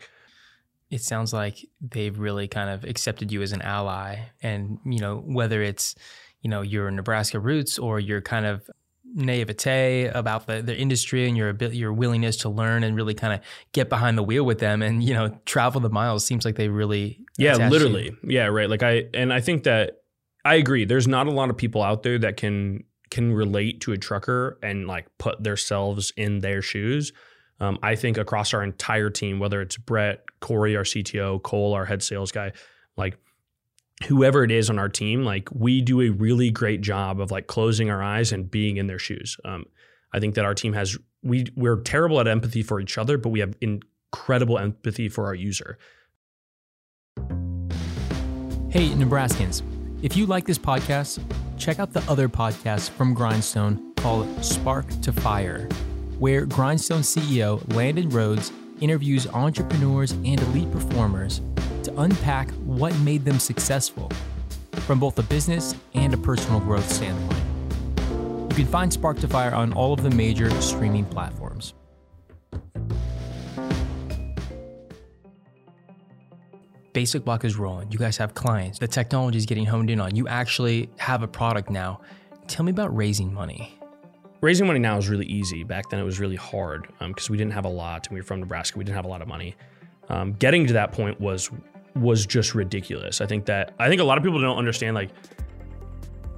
It 0.94 1.02
sounds 1.02 1.34
like 1.34 1.66
they've 1.82 2.18
really 2.18 2.48
kind 2.48 2.70
of 2.70 2.84
accepted 2.84 3.32
you 3.32 3.42
as 3.42 3.52
an 3.52 3.62
ally, 3.62 4.20
and 4.42 4.80
you 4.86 5.00
know 5.00 5.18
whether 5.18 5.62
it's 5.62 5.96
you 6.42 6.50
know 6.50 6.62
your 6.62 6.92
Nebraska 6.92 7.40
roots 7.40 7.80
or 7.80 8.00
your 8.00 8.22
kind 8.22 8.46
of 8.46 8.70
naivete 9.16 10.06
about 10.08 10.48
the, 10.48 10.62
the 10.62 10.76
industry 10.76 11.28
and 11.28 11.38
your 11.38 11.56
your 11.72 11.94
willingness 11.94 12.38
to 12.38 12.50
learn 12.50 12.84
and 12.84 12.96
really 12.96 13.14
kind 13.14 13.34
of 13.34 13.40
get 13.72 13.90
behind 13.90 14.18
the 14.18 14.24
wheel 14.24 14.44
with 14.44 14.60
them 14.60 14.82
and 14.82 15.04
you 15.04 15.14
know 15.14 15.38
travel 15.46 15.80
the 15.80 15.90
miles 15.90 16.26
seems 16.26 16.46
like 16.46 16.56
they 16.56 16.68
really 16.68 17.20
yeah 17.38 17.70
literally 17.70 18.06
you. 18.06 18.18
yeah 18.24 18.46
right 18.46 18.70
like 18.70 18.82
I 18.82 19.04
and 19.14 19.32
I 19.32 19.40
think 19.40 19.64
that 19.64 20.04
I 20.46 20.56
agree. 20.56 20.86
There's 20.86 21.08
not 21.08 21.28
a 21.28 21.32
lot 21.32 21.50
of 21.50 21.58
people 21.58 21.82
out 21.82 22.04
there 22.04 22.20
that 22.20 22.38
can 22.38 22.84
can 23.10 23.34
relate 23.34 23.82
to 23.82 23.92
a 23.92 23.98
trucker 23.98 24.58
and 24.64 24.88
like 24.88 25.08
put 25.18 25.44
themselves 25.44 26.12
in 26.18 26.40
their 26.40 26.62
shoes. 26.62 27.14
Um, 27.64 27.80
I 27.82 27.96
think 27.96 28.18
across 28.18 28.54
our 28.54 28.62
entire 28.62 29.10
team, 29.10 29.40
whether 29.40 29.62
it's 29.62 29.78
Brett, 29.78 30.26
Corey, 30.42 30.76
our 30.76 30.84
CTO, 30.84 31.42
Cole, 31.42 31.74
our 31.74 31.86
head 31.86 32.04
sales 32.04 32.32
guy, 32.32 32.52
like 32.98 33.18
whoever 34.08 34.44
it 34.44 34.52
is 34.52 34.70
on 34.70 34.78
our 34.80 34.90
team, 34.90 35.24
like 35.24 35.48
we 35.54 35.82
do 35.82 36.02
a 36.02 36.10
really 36.10 36.52
great 36.52 36.82
job 36.82 37.22
of 37.22 37.32
like 37.32 37.48
closing 37.48 37.90
our 37.90 38.04
eyes 38.04 38.34
and 38.34 38.52
being 38.52 38.76
in 38.76 38.88
their 38.88 39.00
shoes. 39.00 39.38
Um, 39.46 39.66
I 40.12 40.20
think 40.20 40.36
that 40.36 40.44
our 40.44 40.54
team 40.54 40.74
has 40.74 40.98
we 41.24 41.46
we're 41.56 41.80
terrible 41.80 42.20
at 42.20 42.28
empathy 42.28 42.64
for 42.64 42.82
each 42.82 42.98
other, 42.98 43.18
but 43.18 43.30
we 43.30 43.40
have 43.40 43.56
incredible 43.62 44.60
empathy 44.60 45.08
for 45.08 45.26
our 45.28 45.36
user. 45.36 45.78
Hey, 48.70 48.90
Nebraskans. 48.90 49.64
If 50.02 50.18
you 50.18 50.26
like 50.26 50.46
this 50.46 50.58
podcast, 50.58 51.24
check 51.58 51.80
out 51.80 51.94
the 51.94 52.04
other 52.12 52.28
podcast 52.28 52.90
from 52.90 53.14
Grindstone 53.14 53.94
called 53.96 54.44
Spark 54.44 54.86
to 55.02 55.14
Fire, 55.14 55.70
where 56.24 56.46
Grindstone 56.46 57.02
CEO 57.02 57.60
Landon 57.76 58.08
Rhodes 58.08 58.54
interviews 58.80 59.28
entrepreneurs 59.28 60.12
and 60.12 60.40
elite 60.40 60.72
performers 60.72 61.42
to 61.84 61.94
unpack 62.00 62.50
what 62.52 62.98
made 63.00 63.26
them 63.26 63.38
successful 63.38 64.10
from 64.88 65.02
both 65.02 65.20
a 65.20 65.24
business 65.24 65.76
and 65.96 66.14
a 66.14 66.18
personal 66.18 66.62
growth 66.62 66.90
standpoint. 66.90 67.44
You 68.52 68.56
can 68.56 68.68
find 68.68 68.94
Spark 68.94 69.20
to 69.20 69.28
Fire 69.28 69.54
on 69.54 69.74
all 69.74 69.92
of 69.92 70.02
the 70.02 70.12
major 70.12 70.50
streaming 70.62 71.04
platforms. 71.04 71.74
BasicBlock 76.94 77.44
is 77.44 77.58
rolling. 77.58 77.92
You 77.92 78.00
guys 78.00 78.16
have 78.16 78.34
clients. 78.34 78.80
The 78.80 78.88
technology 78.88 79.40
is 79.40 79.46
getting 79.46 79.66
honed 79.66 79.90
in 79.90 80.00
on. 80.00 80.16
You 80.16 80.30
actually 80.30 80.90
have 81.00 81.22
a 81.22 81.28
product 81.28 81.70
now. 81.70 82.00
Tell 82.48 82.64
me 82.64 82.70
about 82.70 82.96
raising 82.96 83.34
money. 83.34 83.78
Raising 84.44 84.68
money 84.68 84.80
now 84.80 84.98
is 84.98 85.08
really 85.08 85.26
easy. 85.28 85.64
Back 85.64 85.90
then 85.90 86.02
it 86.02 86.04
was 86.04 86.20
really 86.20 86.36
hard 86.36 86.90
because 87.00 87.30
um, 87.30 87.32
we 87.32 87.38
didn't 87.38 87.54
have 87.54 87.64
a 87.64 87.70
lot, 87.70 88.08
and 88.08 88.14
we 88.14 88.20
were 88.20 88.26
from 88.26 88.42
Nebraska. 88.42 88.78
We 88.78 88.84
didn't 88.84 88.98
have 88.98 89.06
a 89.06 89.08
lot 89.08 89.22
of 89.22 89.28
money. 89.30 89.56
Um, 90.10 90.34
getting 90.34 90.68
to 90.68 90.74
that 90.74 90.92
point 90.92 91.18
was 91.22 91.50
was 91.96 92.26
just 92.26 92.54
ridiculous. 92.54 93.22
I 93.22 93.26
think 93.26 93.46
that 93.46 93.74
I 93.80 93.88
think 93.88 94.02
a 94.02 94.04
lot 94.04 94.18
of 94.18 94.24
people 94.26 94.42
don't 94.42 94.58
understand. 94.58 94.96
Like 94.96 95.12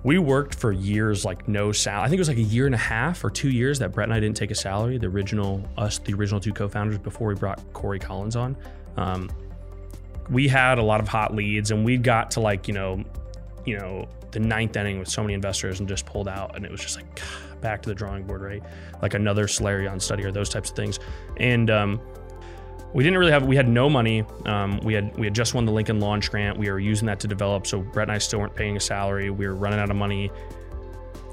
we 0.04 0.20
worked 0.20 0.54
for 0.54 0.72
years, 0.72 1.26
like 1.26 1.48
no 1.48 1.72
salary. 1.72 2.06
I 2.06 2.10
think 2.10 2.20
it 2.20 2.22
was 2.22 2.28
like 2.28 2.38
a 2.38 2.44
year 2.44 2.68
and 2.68 2.76
a 2.76 2.78
half 2.78 3.24
or 3.24 3.32
two 3.32 3.50
years 3.50 3.80
that 3.80 3.92
Brett 3.92 4.08
and 4.08 4.14
I 4.14 4.20
didn't 4.20 4.38
take 4.38 4.52
a 4.52 4.56
salary. 4.56 5.00
The 5.00 5.08
original 5.08 5.68
us, 5.76 5.98
the 5.98 6.14
original 6.14 6.40
two 6.40 6.54
co-founders, 6.54 7.00
before 7.00 7.30
we 7.30 7.34
brought 7.34 7.60
Corey 7.74 7.98
Collins 7.98 8.36
on. 8.36 8.56
Um, 8.98 9.32
we 10.30 10.48
had 10.48 10.78
a 10.78 10.84
lot 10.84 11.00
of 11.00 11.08
hot 11.08 11.34
leads 11.34 11.72
and 11.72 11.84
we 11.84 11.98
got 11.98 12.30
to 12.32 12.40
like, 12.40 12.68
you 12.68 12.76
know, 12.76 13.04
you 13.66 13.80
know, 13.80 14.08
the 14.30 14.40
ninth 14.40 14.76
inning 14.76 15.00
with 15.00 15.08
so 15.08 15.24
many 15.24 15.34
investors 15.34 15.80
and 15.80 15.90
just 15.90 16.06
pulled 16.06 16.28
out. 16.28 16.56
And 16.56 16.66
it 16.66 16.72
was 16.72 16.82
just 16.82 16.98
like 16.98 17.22
back 17.66 17.82
to 17.82 17.90
the 17.90 17.96
drawing 17.96 18.24
board, 18.28 18.42
right? 18.42 18.64
Like 19.02 19.16
another 19.16 19.46
Solarion 19.48 20.00
study 20.00 20.24
or 20.24 20.32
those 20.32 20.50
types 20.50 20.70
of 20.70 20.76
things. 20.76 21.00
And 21.38 21.72
um, 21.72 22.00
we 22.94 23.04
didn't 23.04 23.18
really 23.18 23.32
have, 23.32 23.44
we 23.44 23.56
had 23.56 23.68
no 23.68 23.90
money. 23.90 24.24
Um, 24.46 24.80
we 24.84 24.94
had, 24.94 25.18
we 25.18 25.26
had 25.26 25.34
just 25.34 25.56
won 25.56 25.66
the 25.66 25.72
Lincoln 25.72 26.00
launch 26.00 26.30
grant. 26.30 26.60
We 26.60 26.70
were 26.70 26.80
using 26.80 27.08
that 27.08 27.20
to 27.22 27.28
develop. 27.28 27.66
So 27.66 27.82
Brett 27.82 28.08
and 28.08 28.16
I 28.16 28.20
still 28.20 28.40
weren't 28.40 28.56
paying 28.56 28.78
a 28.78 28.80
salary. 28.80 29.32
We 29.32 29.48
were 29.48 29.56
running 29.56 29.80
out 29.80 29.90
of 29.90 29.96
money. 29.96 30.30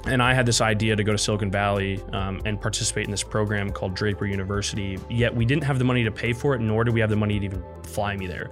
and 0.05 0.21
I 0.21 0.33
had 0.33 0.45
this 0.45 0.59
idea 0.59 0.95
to 0.95 1.03
go 1.03 1.11
to 1.11 1.17
Silicon 1.17 1.51
Valley 1.51 2.01
um, 2.11 2.41
and 2.45 2.59
participate 2.59 3.05
in 3.05 3.11
this 3.11 3.23
program 3.23 3.71
called 3.71 3.93
Draper 3.93 4.25
University. 4.25 4.99
Yet 5.09 5.33
we 5.33 5.45
didn't 5.45 5.63
have 5.63 5.79
the 5.79 5.85
money 5.85 6.03
to 6.03 6.11
pay 6.11 6.33
for 6.33 6.55
it, 6.55 6.59
nor 6.59 6.83
did 6.83 6.93
we 6.93 6.99
have 6.99 7.09
the 7.09 7.15
money 7.15 7.39
to 7.39 7.45
even 7.45 7.63
fly 7.83 8.15
me 8.17 8.27
there. 8.27 8.49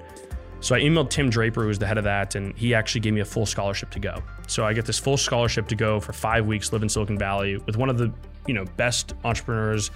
So 0.61 0.75
I 0.75 0.81
emailed 0.81 1.09
Tim 1.09 1.29
Draper, 1.29 1.63
who 1.63 1.67
was 1.67 1.79
the 1.79 1.87
head 1.87 1.97
of 1.97 2.03
that, 2.03 2.35
and 2.35 2.55
he 2.55 2.75
actually 2.75 3.01
gave 3.01 3.13
me 3.13 3.21
a 3.21 3.25
full 3.25 3.47
scholarship 3.47 3.89
to 3.91 3.99
go. 3.99 4.21
So 4.47 4.63
I 4.63 4.73
get 4.73 4.85
this 4.85 4.99
full 4.99 5.17
scholarship 5.17 5.67
to 5.69 5.75
go 5.75 5.99
for 5.99 6.13
five 6.13 6.45
weeks, 6.45 6.71
live 6.71 6.83
in 6.83 6.89
Silicon 6.89 7.17
Valley 7.17 7.57
with 7.57 7.77
one 7.77 7.89
of 7.89 7.97
the 7.97 8.13
you 8.47 8.53
know 8.53 8.65
best 8.77 9.15
entrepreneurs 9.23 9.89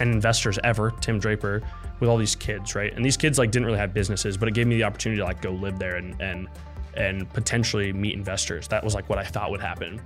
and 0.00 0.12
investors 0.12 0.58
ever, 0.64 0.92
Tim 1.00 1.18
Draper, 1.18 1.62
with 2.00 2.08
all 2.08 2.16
these 2.16 2.36
kids, 2.36 2.74
right? 2.74 2.92
And 2.94 3.04
these 3.04 3.16
kids 3.16 3.38
like 3.38 3.50
didn't 3.50 3.66
really 3.66 3.78
have 3.78 3.92
businesses, 3.92 4.36
but 4.36 4.48
it 4.48 4.54
gave 4.54 4.68
me 4.68 4.76
the 4.76 4.84
opportunity 4.84 5.20
to 5.20 5.24
like 5.24 5.42
go 5.42 5.50
live 5.50 5.78
there 5.78 5.96
and 5.96 6.20
and 6.20 6.48
and 6.96 7.28
potentially 7.32 7.92
meet 7.92 8.14
investors. 8.14 8.68
That 8.68 8.84
was 8.84 8.94
like 8.94 9.08
what 9.08 9.18
I 9.18 9.24
thought 9.24 9.50
would 9.50 9.60
happen. 9.60 10.00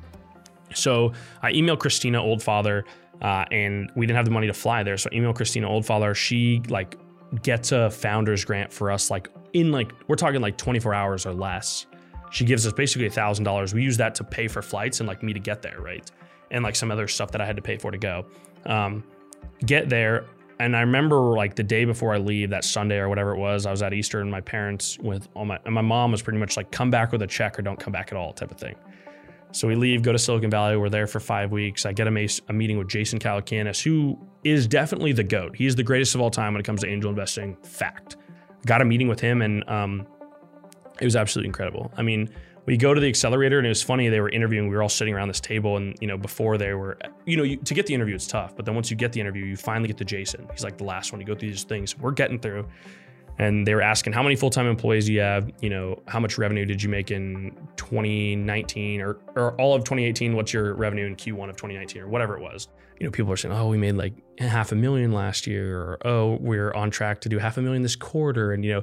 So 0.74 1.12
I 1.42 1.52
emailed 1.52 1.80
Christina 1.80 2.18
Oldfather, 2.18 2.84
uh, 3.20 3.44
and 3.50 3.90
we 3.94 4.06
didn't 4.06 4.16
have 4.16 4.24
the 4.24 4.30
money 4.30 4.46
to 4.46 4.54
fly 4.54 4.82
there. 4.82 4.96
So 4.96 5.10
I 5.12 5.16
emailed 5.16 5.34
Christina 5.34 5.68
Oldfather. 5.68 6.14
She 6.14 6.62
like 6.68 6.96
gets 7.42 7.72
a 7.72 7.90
founders 7.90 8.44
grant 8.44 8.72
for 8.72 8.90
us, 8.90 9.10
like 9.10 9.28
in 9.52 9.72
like 9.72 9.92
we're 10.08 10.16
talking 10.16 10.40
like 10.40 10.56
24 10.56 10.94
hours 10.94 11.26
or 11.26 11.32
less. 11.32 11.86
She 12.30 12.44
gives 12.44 12.66
us 12.66 12.72
basically 12.72 13.06
a 13.06 13.10
thousand 13.10 13.44
dollars. 13.44 13.72
We 13.72 13.82
use 13.82 13.96
that 13.96 14.14
to 14.16 14.24
pay 14.24 14.48
for 14.48 14.60
flights 14.60 15.00
and 15.00 15.08
like 15.08 15.22
me 15.22 15.32
to 15.32 15.40
get 15.40 15.62
there, 15.62 15.80
right? 15.80 16.08
And 16.50 16.62
like 16.62 16.76
some 16.76 16.90
other 16.90 17.08
stuff 17.08 17.30
that 17.32 17.40
I 17.40 17.46
had 17.46 17.56
to 17.56 17.62
pay 17.62 17.78
for 17.78 17.90
to 17.90 17.98
go. 17.98 18.26
Um, 18.66 19.04
get 19.64 19.88
there, 19.88 20.26
and 20.60 20.76
I 20.76 20.80
remember 20.80 21.20
like 21.20 21.54
the 21.54 21.62
day 21.62 21.84
before 21.84 22.14
I 22.14 22.18
leave, 22.18 22.50
that 22.50 22.64
Sunday 22.64 22.96
or 22.96 23.08
whatever 23.08 23.34
it 23.34 23.38
was, 23.38 23.64
I 23.64 23.70
was 23.70 23.82
at 23.82 23.94
Easter 23.94 24.20
and 24.20 24.30
my 24.30 24.40
parents 24.40 24.98
with 24.98 25.28
all 25.34 25.44
my 25.44 25.58
and 25.64 25.74
my 25.74 25.80
mom 25.80 26.12
was 26.12 26.22
pretty 26.22 26.38
much 26.38 26.56
like 26.56 26.70
come 26.70 26.90
back 26.90 27.12
with 27.12 27.22
a 27.22 27.26
check 27.26 27.58
or 27.58 27.62
don't 27.62 27.78
come 27.78 27.92
back 27.92 28.12
at 28.12 28.18
all 28.18 28.32
type 28.32 28.50
of 28.50 28.58
thing. 28.58 28.74
So 29.52 29.66
we 29.66 29.76
leave, 29.76 30.02
go 30.02 30.12
to 30.12 30.18
Silicon 30.18 30.50
Valley. 30.50 30.76
We're 30.76 30.90
there 30.90 31.06
for 31.06 31.20
five 31.20 31.52
weeks. 31.52 31.86
I 31.86 31.92
get 31.92 32.06
a, 32.06 32.28
a 32.48 32.52
meeting 32.52 32.76
with 32.76 32.88
Jason 32.88 33.18
Calacanis, 33.18 33.82
who 33.82 34.18
is 34.44 34.66
definitely 34.66 35.12
the 35.12 35.24
GOAT. 35.24 35.56
He's 35.56 35.74
the 35.74 35.82
greatest 35.82 36.14
of 36.14 36.20
all 36.20 36.30
time 36.30 36.52
when 36.52 36.60
it 36.60 36.64
comes 36.64 36.82
to 36.82 36.86
angel 36.86 37.08
investing. 37.08 37.56
Fact. 37.62 38.16
Got 38.66 38.82
a 38.82 38.84
meeting 38.84 39.08
with 39.08 39.20
him, 39.20 39.42
and 39.42 39.68
um, 39.68 40.06
it 41.00 41.04
was 41.04 41.16
absolutely 41.16 41.48
incredible. 41.48 41.92
I 41.96 42.02
mean, 42.02 42.28
we 42.66 42.76
go 42.76 42.92
to 42.92 43.00
the 43.00 43.08
accelerator, 43.08 43.56
and 43.58 43.66
it 43.66 43.70
was 43.70 43.82
funny. 43.82 44.08
They 44.08 44.20
were 44.20 44.28
interviewing. 44.28 44.68
We 44.68 44.76
were 44.76 44.82
all 44.82 44.90
sitting 44.90 45.14
around 45.14 45.28
this 45.28 45.40
table, 45.40 45.78
and 45.78 45.96
you 46.00 46.06
know, 46.06 46.18
before 46.18 46.58
they 46.58 46.74
were, 46.74 46.98
you 47.24 47.36
know, 47.36 47.42
you, 47.42 47.56
to 47.56 47.72
get 47.72 47.86
the 47.86 47.94
interview, 47.94 48.14
it's 48.14 48.26
tough. 48.26 48.54
But 48.54 48.66
then 48.66 48.74
once 48.74 48.90
you 48.90 48.96
get 48.96 49.12
the 49.12 49.20
interview, 49.20 49.44
you 49.44 49.56
finally 49.56 49.88
get 49.88 49.96
to 49.98 50.04
Jason. 50.04 50.46
He's 50.52 50.64
like 50.64 50.76
the 50.76 50.84
last 50.84 51.10
one. 51.10 51.20
You 51.20 51.26
go 51.26 51.34
through 51.34 51.48
these 51.48 51.64
things. 51.64 51.96
We're 51.98 52.12
getting 52.12 52.38
through, 52.38 52.68
and 53.38 53.66
they 53.66 53.74
were 53.74 53.82
asking 53.82 54.12
how 54.12 54.22
many 54.22 54.34
full-time 54.34 54.66
employees 54.66 55.06
do 55.06 55.12
you 55.12 55.20
have? 55.20 55.50
You 55.60 55.70
know 55.70 56.02
how 56.06 56.20
much 56.20 56.38
revenue 56.38 56.64
did 56.64 56.82
you 56.82 56.88
make 56.88 57.10
in 57.10 57.56
2019 57.76 59.00
or, 59.00 59.18
or 59.36 59.58
all 59.60 59.74
of 59.74 59.84
2018 59.84 60.34
what's 60.34 60.52
your 60.52 60.74
revenue 60.74 61.06
in 61.06 61.16
q1 61.16 61.48
of 61.48 61.56
2019 61.56 62.02
or 62.02 62.08
whatever 62.08 62.36
it 62.36 62.42
was? 62.42 62.68
You 62.98 63.06
know 63.06 63.10
people 63.10 63.32
are 63.32 63.36
saying 63.36 63.54
oh 63.54 63.68
we 63.68 63.78
made 63.78 63.94
like 63.94 64.14
half 64.38 64.72
a 64.72 64.74
million 64.74 65.12
last 65.12 65.46
year 65.46 65.78
or 65.78 66.06
oh 66.06 66.38
we're 66.40 66.72
on 66.74 66.90
track 66.90 67.20
to 67.22 67.28
do 67.28 67.38
half 67.38 67.56
a 67.56 67.62
million 67.62 67.82
this 67.82 67.96
quarter. 67.96 68.52
And 68.52 68.64
you 68.64 68.72
know 68.72 68.82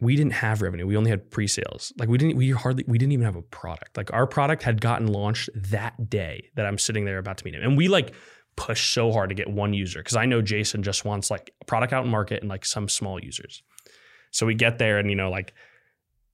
we 0.00 0.16
didn't 0.16 0.32
have 0.32 0.60
revenue. 0.60 0.86
We 0.86 0.96
only 0.96 1.10
had 1.10 1.30
pre-sales. 1.30 1.92
Like 1.98 2.08
we 2.08 2.18
didn't 2.18 2.36
we 2.36 2.50
hardly 2.50 2.84
we 2.86 2.98
didn't 2.98 3.12
even 3.12 3.24
have 3.24 3.36
a 3.36 3.42
product. 3.42 3.96
Like 3.96 4.12
our 4.12 4.26
product 4.26 4.62
had 4.62 4.80
gotten 4.80 5.06
launched 5.06 5.50
that 5.54 6.08
day 6.10 6.50
that 6.56 6.66
i'm 6.66 6.78
sitting 6.78 7.04
there 7.04 7.18
about 7.18 7.38
to 7.38 7.44
meet 7.44 7.54
him. 7.54 7.62
And 7.62 7.76
we 7.76 7.88
like 7.88 8.14
push 8.56 8.92
so 8.92 9.12
hard 9.12 9.30
to 9.30 9.34
get 9.34 9.48
one 9.48 9.74
user 9.74 10.00
because 10.00 10.16
I 10.16 10.26
know 10.26 10.42
Jason 10.42 10.82
just 10.82 11.04
wants 11.04 11.30
like 11.30 11.52
a 11.60 11.64
product 11.64 11.92
out 11.92 12.04
in 12.04 12.10
market 12.10 12.40
and 12.40 12.48
like 12.48 12.64
some 12.64 12.88
small 12.88 13.22
users. 13.22 13.62
So 14.30 14.46
we 14.46 14.54
get 14.54 14.78
there 14.78 14.98
and 14.98 15.10
you 15.10 15.16
know 15.16 15.30
like 15.30 15.54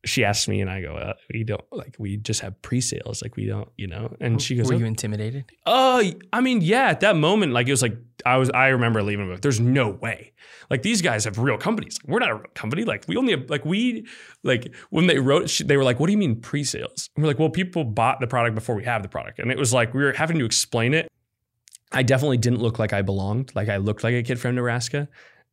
she 0.07 0.25
asks 0.25 0.49
me 0.49 0.63
and 0.63 0.71
I 0.71 0.81
go, 0.81 0.95
uh, 0.95 1.13
we 1.33 1.45
don't 1.45 1.65
like 1.71 1.97
we 1.99 2.17
just 2.17 2.41
have 2.41 2.61
pre-sales 2.63 3.21
like 3.23 3.37
we 3.37 3.47
don't 3.47 3.69
you 3.77 3.87
know? 3.87 4.15
And 4.21 4.41
she 4.41 4.57
goes, 4.57 4.69
Were 4.69 4.75
oh, 4.75 4.79
you 4.79 4.87
intimidated? 4.87 5.45
uh, 5.67 6.03
I 6.33 6.41
mean 6.41 6.61
yeah 6.63 6.89
at 6.89 7.01
that 7.01 7.17
moment 7.17 7.53
like 7.53 7.69
it 7.69 7.73
was 7.73 7.83
like 7.83 7.97
I 8.25 8.37
was 8.37 8.51
I 8.51 8.69
remember 8.69 9.03
leaving 9.03 9.29
like 9.31 9.41
there's 9.41 9.61
no 9.61 9.91
way. 9.91 10.33
Like 10.71 10.83
these 10.83 11.03
guys 11.03 11.25
have 11.25 11.39
real 11.39 11.59
companies. 11.59 11.99
We're 12.07 12.21
not 12.21 12.31
a 12.31 12.35
real 12.35 12.51
company. 12.55 12.85
Like 12.85 13.05
we 13.09 13.17
only 13.17 13.33
have 13.33 13.51
like 13.51 13.65
we 13.65 14.07
like 14.43 14.75
when 14.91 15.07
they 15.07 15.19
wrote 15.19 15.61
they 15.65 15.77
were 15.77 15.85
like 15.85 16.01
what 16.01 16.07
do 16.07 16.13
you 16.13 16.19
mean 16.19 16.41
pre-sales 16.41 17.11
and 17.17 17.23
we're 17.23 17.29
like 17.29 17.39
well 17.39 17.51
people 17.51 17.85
bought 17.85 18.21
the 18.21 18.27
product 18.27 18.55
before 18.55 18.75
we 18.75 18.85
have 18.85 19.03
the 19.03 19.09
product. 19.09 19.39
And 19.39 19.51
it 19.51 19.59
was 19.59 19.73
like 19.73 19.95
we 19.95 20.03
were 20.03 20.13
having 20.13 20.39
to 20.39 20.45
explain 20.45 20.95
it 20.95 21.09
I 21.93 22.03
definitely 22.03 22.39
didn't 22.39 22.61
look 22.61 22.79
like 22.79 22.93
I 22.93 23.03
belonged. 23.03 23.53
Like 23.55 23.69
I 23.69 23.79
looked 23.79 24.05
like 24.05 24.15
a 24.15 24.23
kid 24.23 24.39
from 24.39 24.55
Nebraska. 24.55 25.09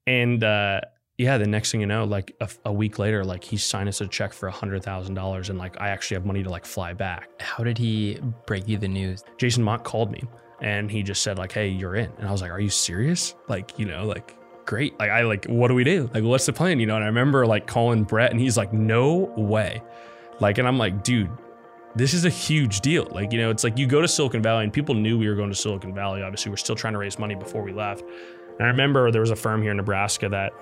And 0.06 0.44
uh, 0.44 0.82
yeah, 1.18 1.38
the 1.38 1.48
next 1.48 1.72
thing 1.72 1.82
you 1.82 1.88
know, 1.88 2.04
like 2.04 2.36
a, 2.40 2.50
a 2.66 2.72
week 2.72 3.00
later, 3.00 3.26
like 3.26 3.44
he 3.44 3.58
signed 3.58 3.90
us 3.90 4.02
a 4.02 4.08
check 4.08 4.34
for 4.34 4.48
a 4.48 4.52
hundred 4.52 4.84
thousand 4.84 5.16
dollars, 5.16 5.50
and 5.50 5.58
like 5.58 5.80
I 5.82 5.90
actually 5.90 6.16
have 6.16 6.26
money 6.26 6.44
to 6.44 6.50
like 6.50 6.66
fly 6.66 6.94
back. 6.94 7.30
How 7.42 7.64
did 7.64 7.78
he 7.78 8.20
break 8.46 8.68
you 8.68 8.78
the 8.78 8.88
news? 8.88 9.24
Jason 9.38 9.64
Mott 9.64 9.84
called 9.84 10.12
me, 10.12 10.24
and 10.62 10.92
he 10.92 11.02
just 11.02 11.24
said 11.24 11.40
like, 11.40 11.52
"Hey, 11.52 11.70
you're 11.70 11.96
in," 11.96 12.12
and 12.20 12.28
I 12.28 12.32
was 12.32 12.42
like, 12.42 12.52
"Are 12.52 12.60
you 12.60 12.70
serious?" 12.70 13.34
Like, 13.48 13.78
you 13.80 13.86
know, 13.86 14.06
like 14.06 14.36
great. 14.66 14.98
Like 15.00 15.10
I 15.10 15.22
like, 15.22 15.46
what 15.46 15.70
do 15.70 15.74
we 15.74 15.84
do? 15.84 16.10
Like, 16.14 16.24
what's 16.24 16.46
the 16.46 16.54
plan? 16.54 16.80
You 16.80 16.86
know? 16.86 16.96
And 16.96 17.04
I 17.04 17.08
remember 17.08 17.48
like 17.48 17.66
calling 17.66 18.04
Brett, 18.04 18.30
and 18.30 18.40
he's 18.40 18.56
like, 18.56 18.72
"No 18.72 19.34
way." 19.36 19.82
Like, 20.40 20.60
and 20.60 20.68
I'm 20.68 20.78
like, 20.78 21.04
dude, 21.04 21.32
this 21.98 22.14
is 22.14 22.26
a 22.26 22.30
huge 22.30 22.82
deal. 22.82 23.08
Like, 23.12 23.32
you 23.32 23.40
know, 23.40 23.50
it's 23.50 23.64
like 23.64 23.78
you 23.78 23.88
go 23.88 24.02
to 24.02 24.08
Silicon 24.08 24.42
Valley 24.42 24.64
and 24.64 24.72
people 24.72 24.96
knew 24.96 25.18
we 25.18 25.28
were 25.28 25.36
going 25.36 25.50
to 25.50 25.56
Silicon 25.56 25.94
Valley. 25.94 26.22
Obviously, 26.22 26.52
we're 26.52 26.58
still 26.58 26.76
trying 26.76 26.94
to 26.94 27.00
raise 27.00 27.18
money 27.18 27.36
before 27.36 27.64
we 27.64 27.74
left. 27.74 28.04
And 28.60 28.64
I 28.66 28.68
remember 28.68 29.12
there 29.12 29.22
was 29.22 29.32
a 29.32 29.36
firm 29.36 29.62
here 29.62 29.72
in 29.72 29.78
Nebraska 29.78 30.30
that, 30.30 30.54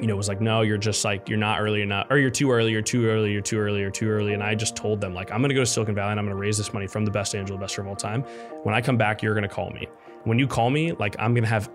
you 0.00 0.06
know, 0.06 0.16
was 0.16 0.28
like, 0.28 0.40
no, 0.40 0.62
you're 0.62 0.78
just 0.78 1.04
like, 1.04 1.28
you're 1.28 1.38
not 1.38 1.60
early, 1.60 1.80
you're 1.80 2.04
or 2.10 2.18
you're 2.18 2.30
too 2.30 2.50
early, 2.50 2.72
you're 2.72 2.80
too 2.80 3.06
early, 3.06 3.32
you're 3.32 3.42
too 3.42 3.58
early, 3.58 3.80
you're 3.80 3.90
too 3.90 4.08
early. 4.08 4.32
And 4.32 4.42
I 4.42 4.54
just 4.54 4.76
told 4.76 5.00
them, 5.00 5.14
like, 5.14 5.30
I'm 5.30 5.40
going 5.40 5.50
to 5.50 5.54
go 5.54 5.60
to 5.60 5.66
Silicon 5.66 5.94
Valley 5.94 6.12
and 6.12 6.20
I'm 6.20 6.26
going 6.26 6.36
to 6.36 6.40
raise 6.40 6.56
this 6.56 6.72
money 6.72 6.86
from 6.86 7.04
the 7.04 7.10
best 7.10 7.34
angel 7.34 7.56
investor 7.56 7.82
of 7.82 7.88
all 7.88 7.96
time. 7.96 8.22
When 8.62 8.74
I 8.74 8.80
come 8.80 8.96
back, 8.96 9.22
you're 9.22 9.34
going 9.34 9.48
to 9.48 9.54
call 9.54 9.70
me. 9.70 9.88
When 10.24 10.38
you 10.38 10.46
call 10.46 10.70
me, 10.70 10.92
like, 10.92 11.16
I'm 11.18 11.34
going 11.34 11.44
to 11.44 11.50
have 11.50 11.70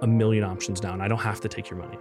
a 0.00 0.06
million 0.06 0.42
options 0.42 0.82
now 0.82 0.92
and 0.94 1.02
I 1.02 1.08
don't 1.08 1.18
have 1.18 1.40
to 1.42 1.48
take 1.48 1.70
your 1.70 1.78
money. 1.78 1.98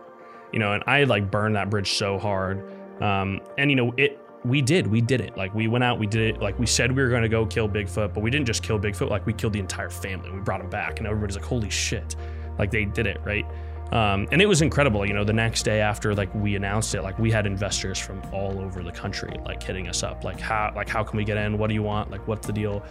You 0.51 0.59
know, 0.59 0.73
and 0.73 0.83
I 0.87 1.03
like 1.03 1.29
burned 1.29 1.55
that 1.55 1.69
bridge 1.69 1.93
so 1.93 2.17
hard. 2.17 2.63
Um, 3.01 3.41
and, 3.57 3.69
you 3.69 3.75
know, 3.75 3.93
it, 3.97 4.19
we 4.45 4.61
did 4.61 4.87
we 4.87 5.01
did 5.01 5.21
it. 5.21 5.37
Like 5.37 5.53
we 5.53 5.67
went 5.67 5.83
out 5.83 5.99
we 5.99 6.07
did 6.07 6.35
it. 6.35 6.41
Like 6.41 6.57
we 6.59 6.65
said 6.65 6.91
we 6.95 7.01
were 7.01 7.09
going 7.09 7.23
to 7.23 7.29
go 7.29 7.45
kill 7.45 7.69
bigfoot 7.69 8.13
but 8.13 8.21
we 8.21 8.29
didn't 8.29 8.45
just 8.45 8.63
kill 8.63 8.79
bigfoot 8.79 9.09
like 9.09 9.25
we 9.25 9.33
killed 9.33 9.53
the 9.53 9.59
entire 9.59 9.89
family. 9.89 10.29
We 10.31 10.39
brought 10.39 10.61
him 10.61 10.69
back 10.69 10.99
and 10.99 11.07
everybody's 11.07 11.35
like 11.35 11.45
holy 11.45 11.69
shit. 11.69 12.15
Like 12.57 12.71
they 12.71 12.85
did 12.85 13.07
it 13.07 13.19
right? 13.23 13.45
Um, 13.91 14.27
and 14.31 14.41
it 14.41 14.47
was 14.47 14.61
incredible 14.61 15.05
you 15.05 15.13
know 15.13 15.23
the 15.23 15.33
next 15.33 15.63
day 15.63 15.79
after 15.79 16.15
like 16.15 16.33
we 16.33 16.55
announced 16.55 16.95
it 16.95 17.03
like 17.03 17.19
we 17.19 17.29
had 17.29 17.45
investors 17.45 17.99
from 17.99 18.21
all 18.31 18.59
over 18.59 18.81
the 18.81 18.91
country 18.91 19.37
like 19.45 19.61
hitting 19.61 19.87
us 19.87 20.01
up 20.01 20.23
like 20.23 20.39
how 20.39 20.73
like 20.75 20.89
how 20.89 21.03
can 21.03 21.17
we 21.17 21.23
get 21.23 21.37
in? 21.37 21.57
What 21.57 21.67
do 21.67 21.73
you 21.73 21.83
want? 21.83 22.11
Like 22.11 22.27
what's 22.27 22.47
the 22.47 22.53
deal? 22.53 22.83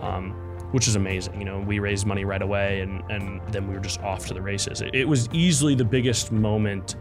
Um, 0.00 0.32
which 0.72 0.88
is 0.88 0.96
amazing 0.96 1.38
you 1.38 1.44
know? 1.44 1.60
We 1.60 1.78
raised 1.78 2.06
money 2.06 2.24
right 2.24 2.42
away 2.42 2.80
and 2.80 3.02
and 3.10 3.40
then 3.52 3.68
we 3.68 3.74
were 3.74 3.80
just 3.80 4.00
off 4.00 4.26
to 4.26 4.34
the 4.34 4.42
races. 4.42 4.80
It, 4.80 4.94
it 4.94 5.06
was 5.06 5.28
easily 5.32 5.74
the 5.74 5.84
biggest 5.84 6.32
moment 6.32 6.96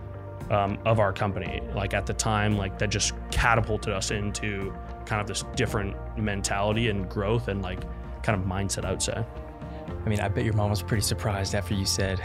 um, 0.50 0.78
of 0.86 1.00
our 1.00 1.14
company. 1.14 1.62
Like 1.74 1.94
at 1.94 2.06
the 2.06 2.14
time, 2.14 2.58
like 2.58 2.78
that 2.80 2.90
just 2.90 3.14
catapulted 3.32 3.94
us 3.94 4.12
into 4.12 4.74
kind 5.06 5.22
of 5.22 5.28
this 5.28 5.44
different 5.56 5.96
mentality 6.18 6.90
and 6.90 7.10
growth 7.10 7.48
and 7.48 7.62
like 7.62 7.80
kind 8.24 8.40
of 8.40 8.48
mindset, 8.48 8.86
I 8.86 8.92
would 8.92 9.02
say. 9.02 9.26
I 10.06 10.10
mean, 10.10 10.20
I 10.20 10.28
bet 10.28 10.44
your 10.44 10.54
mom 10.54 10.70
was 10.70 10.82
pretty 10.82 11.04
surprised 11.04 11.56
after 11.56 11.74
you 11.74 11.86
said, 11.86 12.22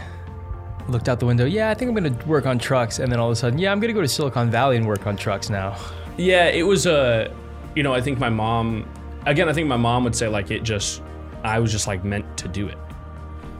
looked 0.89 1.07
out 1.07 1.19
the 1.19 1.25
window, 1.25 1.45
yeah, 1.45 1.69
I 1.69 1.73
think 1.73 1.89
I'm 1.89 1.95
going 1.95 2.17
to 2.17 2.27
work 2.27 2.45
on 2.45 2.59
trucks. 2.59 2.99
And 2.99 3.11
then 3.11 3.19
all 3.19 3.27
of 3.29 3.33
a 3.33 3.35
sudden, 3.35 3.57
yeah, 3.57 3.71
I'm 3.71 3.79
going 3.79 3.89
to 3.89 3.93
go 3.93 4.01
to 4.01 4.07
Silicon 4.07 4.51
Valley 4.51 4.77
and 4.77 4.85
work 4.85 5.07
on 5.07 5.15
trucks 5.15 5.49
now. 5.49 5.77
Yeah, 6.17 6.47
it 6.47 6.63
was 6.63 6.85
a, 6.85 7.31
uh, 7.31 7.33
you 7.75 7.83
know, 7.83 7.93
I 7.93 8.01
think 8.01 8.19
my 8.19 8.29
mom, 8.29 8.87
again, 9.25 9.49
I 9.49 9.53
think 9.53 9.67
my 9.67 9.77
mom 9.77 10.03
would 10.03 10.15
say 10.15 10.27
like 10.27 10.51
it 10.51 10.63
just, 10.63 11.01
I 11.43 11.59
was 11.59 11.71
just 11.71 11.87
like 11.87 12.03
meant 12.03 12.37
to 12.37 12.47
do 12.47 12.67
it. 12.67 12.77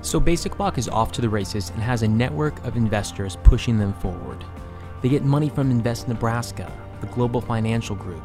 So 0.04 0.20
BasicBlock 0.20 0.78
is 0.78 0.90
off 0.90 1.14
to 1.14 1.22
the 1.22 1.30
races 1.30 1.70
and 1.70 1.82
has 1.82 2.04
a 2.04 2.08
network 2.10 2.62
of 2.66 2.76
investors 2.76 3.38
pushing 3.44 3.80
them 3.80 3.94
forward. 3.94 4.44
They 5.02 5.08
get 5.08 5.24
money 5.24 5.48
from 5.48 5.72
Invest 5.72 6.10
Nebraska, 6.10 6.70
the 7.00 7.08
Global 7.08 7.40
Financial 7.40 7.96
Group, 7.96 8.22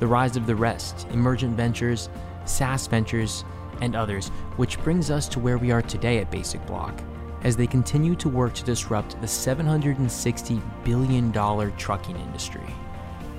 the 0.00 0.08
Rise 0.08 0.36
of 0.36 0.44
the 0.44 0.56
Rest, 0.56 1.06
Emergent 1.12 1.56
Ventures, 1.56 2.08
SaaS 2.46 2.88
Ventures, 2.88 3.44
and 3.80 3.94
others, 3.94 4.30
which 4.56 4.82
brings 4.82 5.08
us 5.08 5.28
to 5.28 5.38
where 5.38 5.56
we 5.56 5.70
are 5.70 5.82
today 5.82 6.18
at 6.18 6.32
BasicBlock, 6.32 7.00
as 7.44 7.56
they 7.56 7.66
continue 7.68 8.16
to 8.16 8.28
work 8.28 8.52
to 8.54 8.64
disrupt 8.64 9.12
the 9.20 9.26
$760 9.28 10.60
billion 10.84 11.32
trucking 11.76 12.16
industry. 12.16 12.74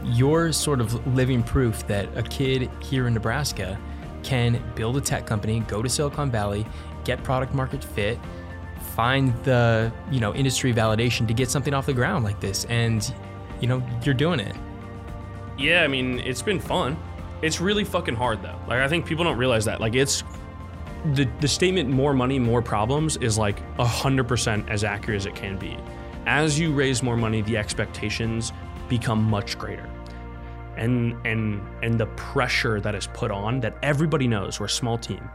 You're 0.05 0.53
sort 0.53 0.79
of 0.79 1.05
living 1.13 1.43
proof 1.43 1.85
that 1.87 2.07
a 2.17 2.23
kid 2.23 2.71
here 2.81 3.07
in 3.07 3.13
Nebraska 3.13 3.77
can 4.23 4.63
build 4.75 4.97
a 4.97 5.01
tech 5.01 5.25
company, 5.25 5.59
go 5.61 5.81
to 5.81 5.89
Silicon 5.89 6.31
Valley, 6.31 6.65
get 7.03 7.23
product 7.23 7.53
market 7.53 7.83
fit, 7.83 8.19
find 8.95 9.33
the, 9.43 9.91
you 10.11 10.19
know, 10.19 10.33
industry 10.35 10.73
validation 10.73 11.27
to 11.27 11.33
get 11.33 11.49
something 11.49 11.73
off 11.73 11.85
the 11.85 11.93
ground 11.93 12.23
like 12.25 12.39
this 12.39 12.65
and 12.65 13.13
you 13.59 13.67
know, 13.67 13.83
you're 14.03 14.15
doing 14.15 14.39
it. 14.39 14.55
Yeah, 15.57 15.83
I 15.83 15.87
mean, 15.87 16.19
it's 16.19 16.41
been 16.41 16.59
fun. 16.59 16.97
It's 17.41 17.61
really 17.61 17.83
fucking 17.83 18.15
hard 18.15 18.41
though. 18.41 18.59
Like 18.67 18.79
I 18.81 18.87
think 18.87 19.05
people 19.05 19.23
don't 19.25 19.37
realize 19.37 19.65
that. 19.65 19.79
Like 19.81 19.95
it's 19.95 20.23
the 21.13 21.25
the 21.39 21.47
statement 21.47 21.89
more 21.89 22.13
money, 22.13 22.39
more 22.39 22.61
problems 22.61 23.17
is 23.17 23.37
like 23.37 23.61
100% 23.77 24.69
as 24.69 24.83
accurate 24.83 25.17
as 25.17 25.25
it 25.25 25.35
can 25.35 25.57
be. 25.57 25.77
As 26.27 26.59
you 26.59 26.73
raise 26.73 27.01
more 27.03 27.17
money, 27.17 27.41
the 27.41 27.57
expectations 27.57 28.53
become 28.89 29.23
much 29.23 29.57
greater. 29.57 29.89
and 30.77 31.15
and 31.25 31.61
and 31.83 31.99
the 31.99 32.07
pressure 32.17 32.79
that 32.81 32.95
is 32.95 33.07
put 33.07 33.31
on 33.31 33.59
that 33.61 33.77
everybody 33.83 34.27
knows 34.27 34.59
we're 34.59 34.67
a 34.67 34.69
small 34.69 34.97
team 34.97 35.29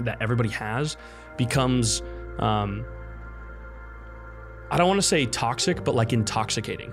that 0.00 0.18
everybody 0.20 0.50
has 0.50 0.96
becomes 1.36 2.02
um, 2.38 2.84
I 4.70 4.78
don't 4.78 4.88
want 4.88 4.98
to 4.98 5.06
say 5.06 5.26
toxic, 5.26 5.84
but 5.84 5.94
like 5.94 6.14
intoxicating. 6.14 6.92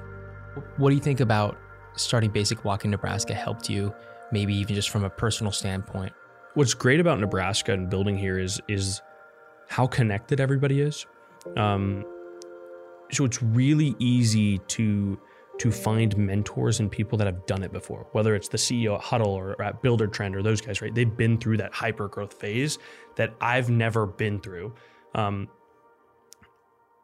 What 0.76 0.90
do 0.90 0.96
you 0.96 1.02
think 1.02 1.22
about 1.22 1.58
starting 1.96 2.30
BasicBlock 2.30 2.84
in 2.84 2.92
Nebraska 2.92 3.34
helped 3.34 3.70
you, 3.70 3.94
maybe 4.34 4.54
even 4.56 4.76
just 4.76 4.90
from 4.90 5.06
a 5.06 5.10
personal 5.10 5.54
standpoint? 5.54 6.12
What's 6.56 6.74
great 6.74 7.00
about 7.00 7.20
Nebraska 7.20 7.72
and 7.72 7.90
building 7.90 8.18
here 8.18 8.38
is 8.38 8.62
is 8.68 9.02
how 9.70 9.88
connected 9.88 10.42
everybody 10.42 10.82
is. 10.82 11.06
Um, 11.56 12.04
so 13.12 13.24
it's 13.24 13.42
really 13.42 13.96
easy 14.00 14.58
to 14.58 15.20
to 15.60 15.72
find 15.72 16.17
mentors 16.17 16.80
and 16.80 16.89
people 16.89 17.17
that 17.17 17.28
have 17.28 17.45
done 17.45 17.63
it 17.63 17.72
before, 17.72 18.08
whether 18.13 18.34
it's 18.34 18.48
the 18.48 18.58
CEO 18.58 18.95
at 18.95 19.02
Hudl 19.02 19.28
or 19.28 19.62
at 19.62 19.84
Buildertrend 19.84 20.34
or 20.36 20.41
those 20.41 20.62
guys, 20.62 20.82
right? 20.82 20.95
They've 20.95 21.17
been 21.17 21.38
through 21.38 21.58
that 21.58 21.74
hyper 21.74 22.08
growth 22.08 22.34
phase 22.34 22.80
that 23.15 23.36
I've 23.41 23.69
never 23.69 24.06
been 24.06 24.39
through. 24.39 24.74
Um, 25.13 25.50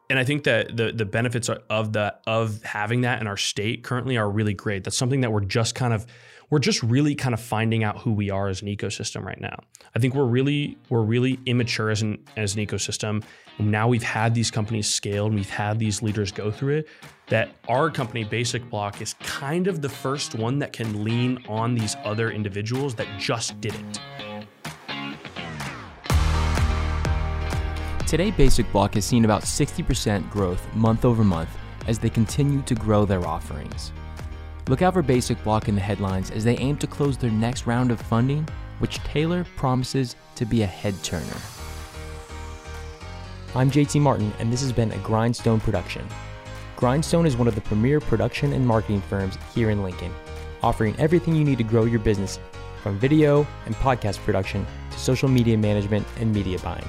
and 0.08 0.18
I 0.18 0.24
think 0.24 0.44
that 0.44 0.76
the 0.76 0.92
the 0.92 1.04
benefits 1.04 1.48
of 1.48 1.92
the 1.92 2.14
of 2.26 2.62
having 2.62 3.00
that 3.02 3.20
in 3.20 3.26
our 3.26 3.36
state 3.36 3.82
currently 3.82 4.16
are 4.16 4.30
really 4.30 4.54
great. 4.54 4.84
That's 4.84 4.96
something 4.96 5.20
that 5.22 5.32
we're 5.32 5.40
just 5.40 5.74
kind 5.74 5.92
of 5.92 6.06
we're 6.48 6.60
just 6.60 6.82
really 6.82 7.14
kind 7.14 7.34
of 7.34 7.40
finding 7.40 7.82
out 7.82 7.98
who 7.98 8.12
we 8.12 8.30
are 8.30 8.48
as 8.48 8.62
an 8.62 8.68
ecosystem 8.68 9.24
right 9.24 9.40
now. 9.40 9.58
I 9.96 9.98
think 9.98 10.14
we're 10.14 10.24
really 10.24 10.78
we're 10.90 11.02
really 11.02 11.40
immature 11.44 11.90
as 11.90 12.02
an 12.02 12.24
as 12.36 12.54
an 12.54 12.64
ecosystem. 12.64 13.24
And 13.58 13.70
now 13.70 13.88
we've 13.88 14.02
had 14.02 14.34
these 14.34 14.50
companies 14.50 14.88
scaled, 14.88 15.32
and 15.32 15.36
we've 15.36 15.50
had 15.50 15.78
these 15.78 16.02
leaders 16.02 16.30
go 16.30 16.50
through 16.50 16.78
it. 16.78 16.88
That 17.28 17.56
our 17.68 17.90
company, 17.90 18.24
BasicBlock, 18.24 19.00
is 19.00 19.14
kind 19.14 19.66
of 19.66 19.82
the 19.82 19.88
first 19.88 20.36
one 20.36 20.60
that 20.60 20.72
can 20.72 21.02
lean 21.02 21.44
on 21.48 21.74
these 21.74 21.96
other 22.04 22.30
individuals 22.30 22.94
that 22.94 23.08
just 23.18 23.60
did 23.60 23.74
it. 23.74 24.00
Today, 28.06 28.30
BasicBlock 28.30 28.94
has 28.94 29.04
seen 29.04 29.24
about 29.24 29.42
60% 29.42 30.30
growth 30.30 30.72
month 30.76 31.04
over 31.04 31.24
month 31.24 31.50
as 31.88 31.98
they 31.98 32.08
continue 32.08 32.62
to 32.62 32.76
grow 32.76 33.04
their 33.04 33.26
offerings. 33.26 33.90
Look 34.68 34.82
out 34.82 34.94
for 34.94 35.02
BasicBlock 35.02 35.66
in 35.66 35.74
the 35.74 35.80
headlines 35.80 36.30
as 36.30 36.44
they 36.44 36.56
aim 36.58 36.76
to 36.78 36.86
close 36.86 37.18
their 37.18 37.32
next 37.32 37.66
round 37.66 37.90
of 37.90 38.00
funding, 38.00 38.48
which 38.78 38.98
Taylor 38.98 39.44
promises 39.56 40.14
to 40.36 40.44
be 40.44 40.62
a 40.62 40.66
head 40.66 40.94
turner. 41.02 41.24
I'm 43.56 43.70
JT 43.70 44.00
Martin, 44.00 44.32
and 44.38 44.52
this 44.52 44.60
has 44.60 44.72
been 44.72 44.92
a 44.92 44.98
Grindstone 44.98 45.58
production. 45.58 46.06
Grindstone 46.76 47.24
is 47.24 47.38
one 47.38 47.48
of 47.48 47.54
the 47.54 47.62
premier 47.62 48.00
production 48.00 48.52
and 48.52 48.66
marketing 48.66 49.00
firms 49.00 49.38
here 49.54 49.70
in 49.70 49.82
Lincoln, 49.82 50.12
offering 50.62 50.94
everything 50.98 51.34
you 51.34 51.42
need 51.42 51.56
to 51.56 51.64
grow 51.64 51.86
your 51.86 52.00
business 52.00 52.38
from 52.82 52.98
video 52.98 53.46
and 53.64 53.74
podcast 53.76 54.18
production 54.18 54.66
to 54.90 54.98
social 54.98 55.26
media 55.26 55.56
management 55.56 56.06
and 56.20 56.30
media 56.34 56.58
buying. 56.58 56.86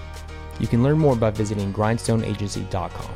You 0.60 0.68
can 0.68 0.84
learn 0.84 0.98
more 1.00 1.16
by 1.16 1.32
visiting 1.32 1.72
grindstoneagency.com. 1.72 3.16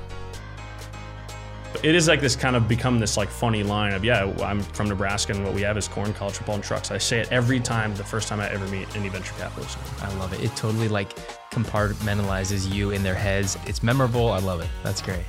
It 1.83 1.93
is 1.93 2.07
like 2.07 2.21
this 2.21 2.37
kind 2.37 2.55
of 2.55 2.69
become 2.69 2.99
this 2.99 3.17
like 3.17 3.29
funny 3.29 3.63
line 3.63 3.93
of 3.93 4.05
yeah 4.05 4.31
I'm 4.41 4.61
from 4.61 4.87
Nebraska 4.87 5.33
and 5.33 5.43
what 5.43 5.53
we 5.53 5.61
have 5.63 5.77
is 5.77 5.89
corn, 5.89 6.13
college 6.13 6.35
football, 6.35 6.55
and 6.55 6.63
trucks. 6.63 6.89
I 6.89 6.99
say 6.99 7.19
it 7.19 7.29
every 7.33 7.59
time 7.59 7.93
the 7.95 8.03
first 8.03 8.29
time 8.29 8.39
I 8.39 8.49
ever 8.49 8.65
meet 8.67 8.95
any 8.95 9.09
venture 9.09 9.33
capitalist. 9.37 9.77
I 10.01 10.13
love 10.15 10.31
it. 10.31 10.41
It 10.41 10.55
totally 10.55 10.87
like 10.87 11.17
compartmentalizes 11.49 12.73
you 12.73 12.91
in 12.91 13.03
their 13.03 13.15
heads. 13.15 13.57
It's 13.65 13.83
memorable. 13.83 14.29
I 14.29 14.39
love 14.39 14.61
it. 14.61 14.69
That's 14.83 15.01
great. 15.01 15.25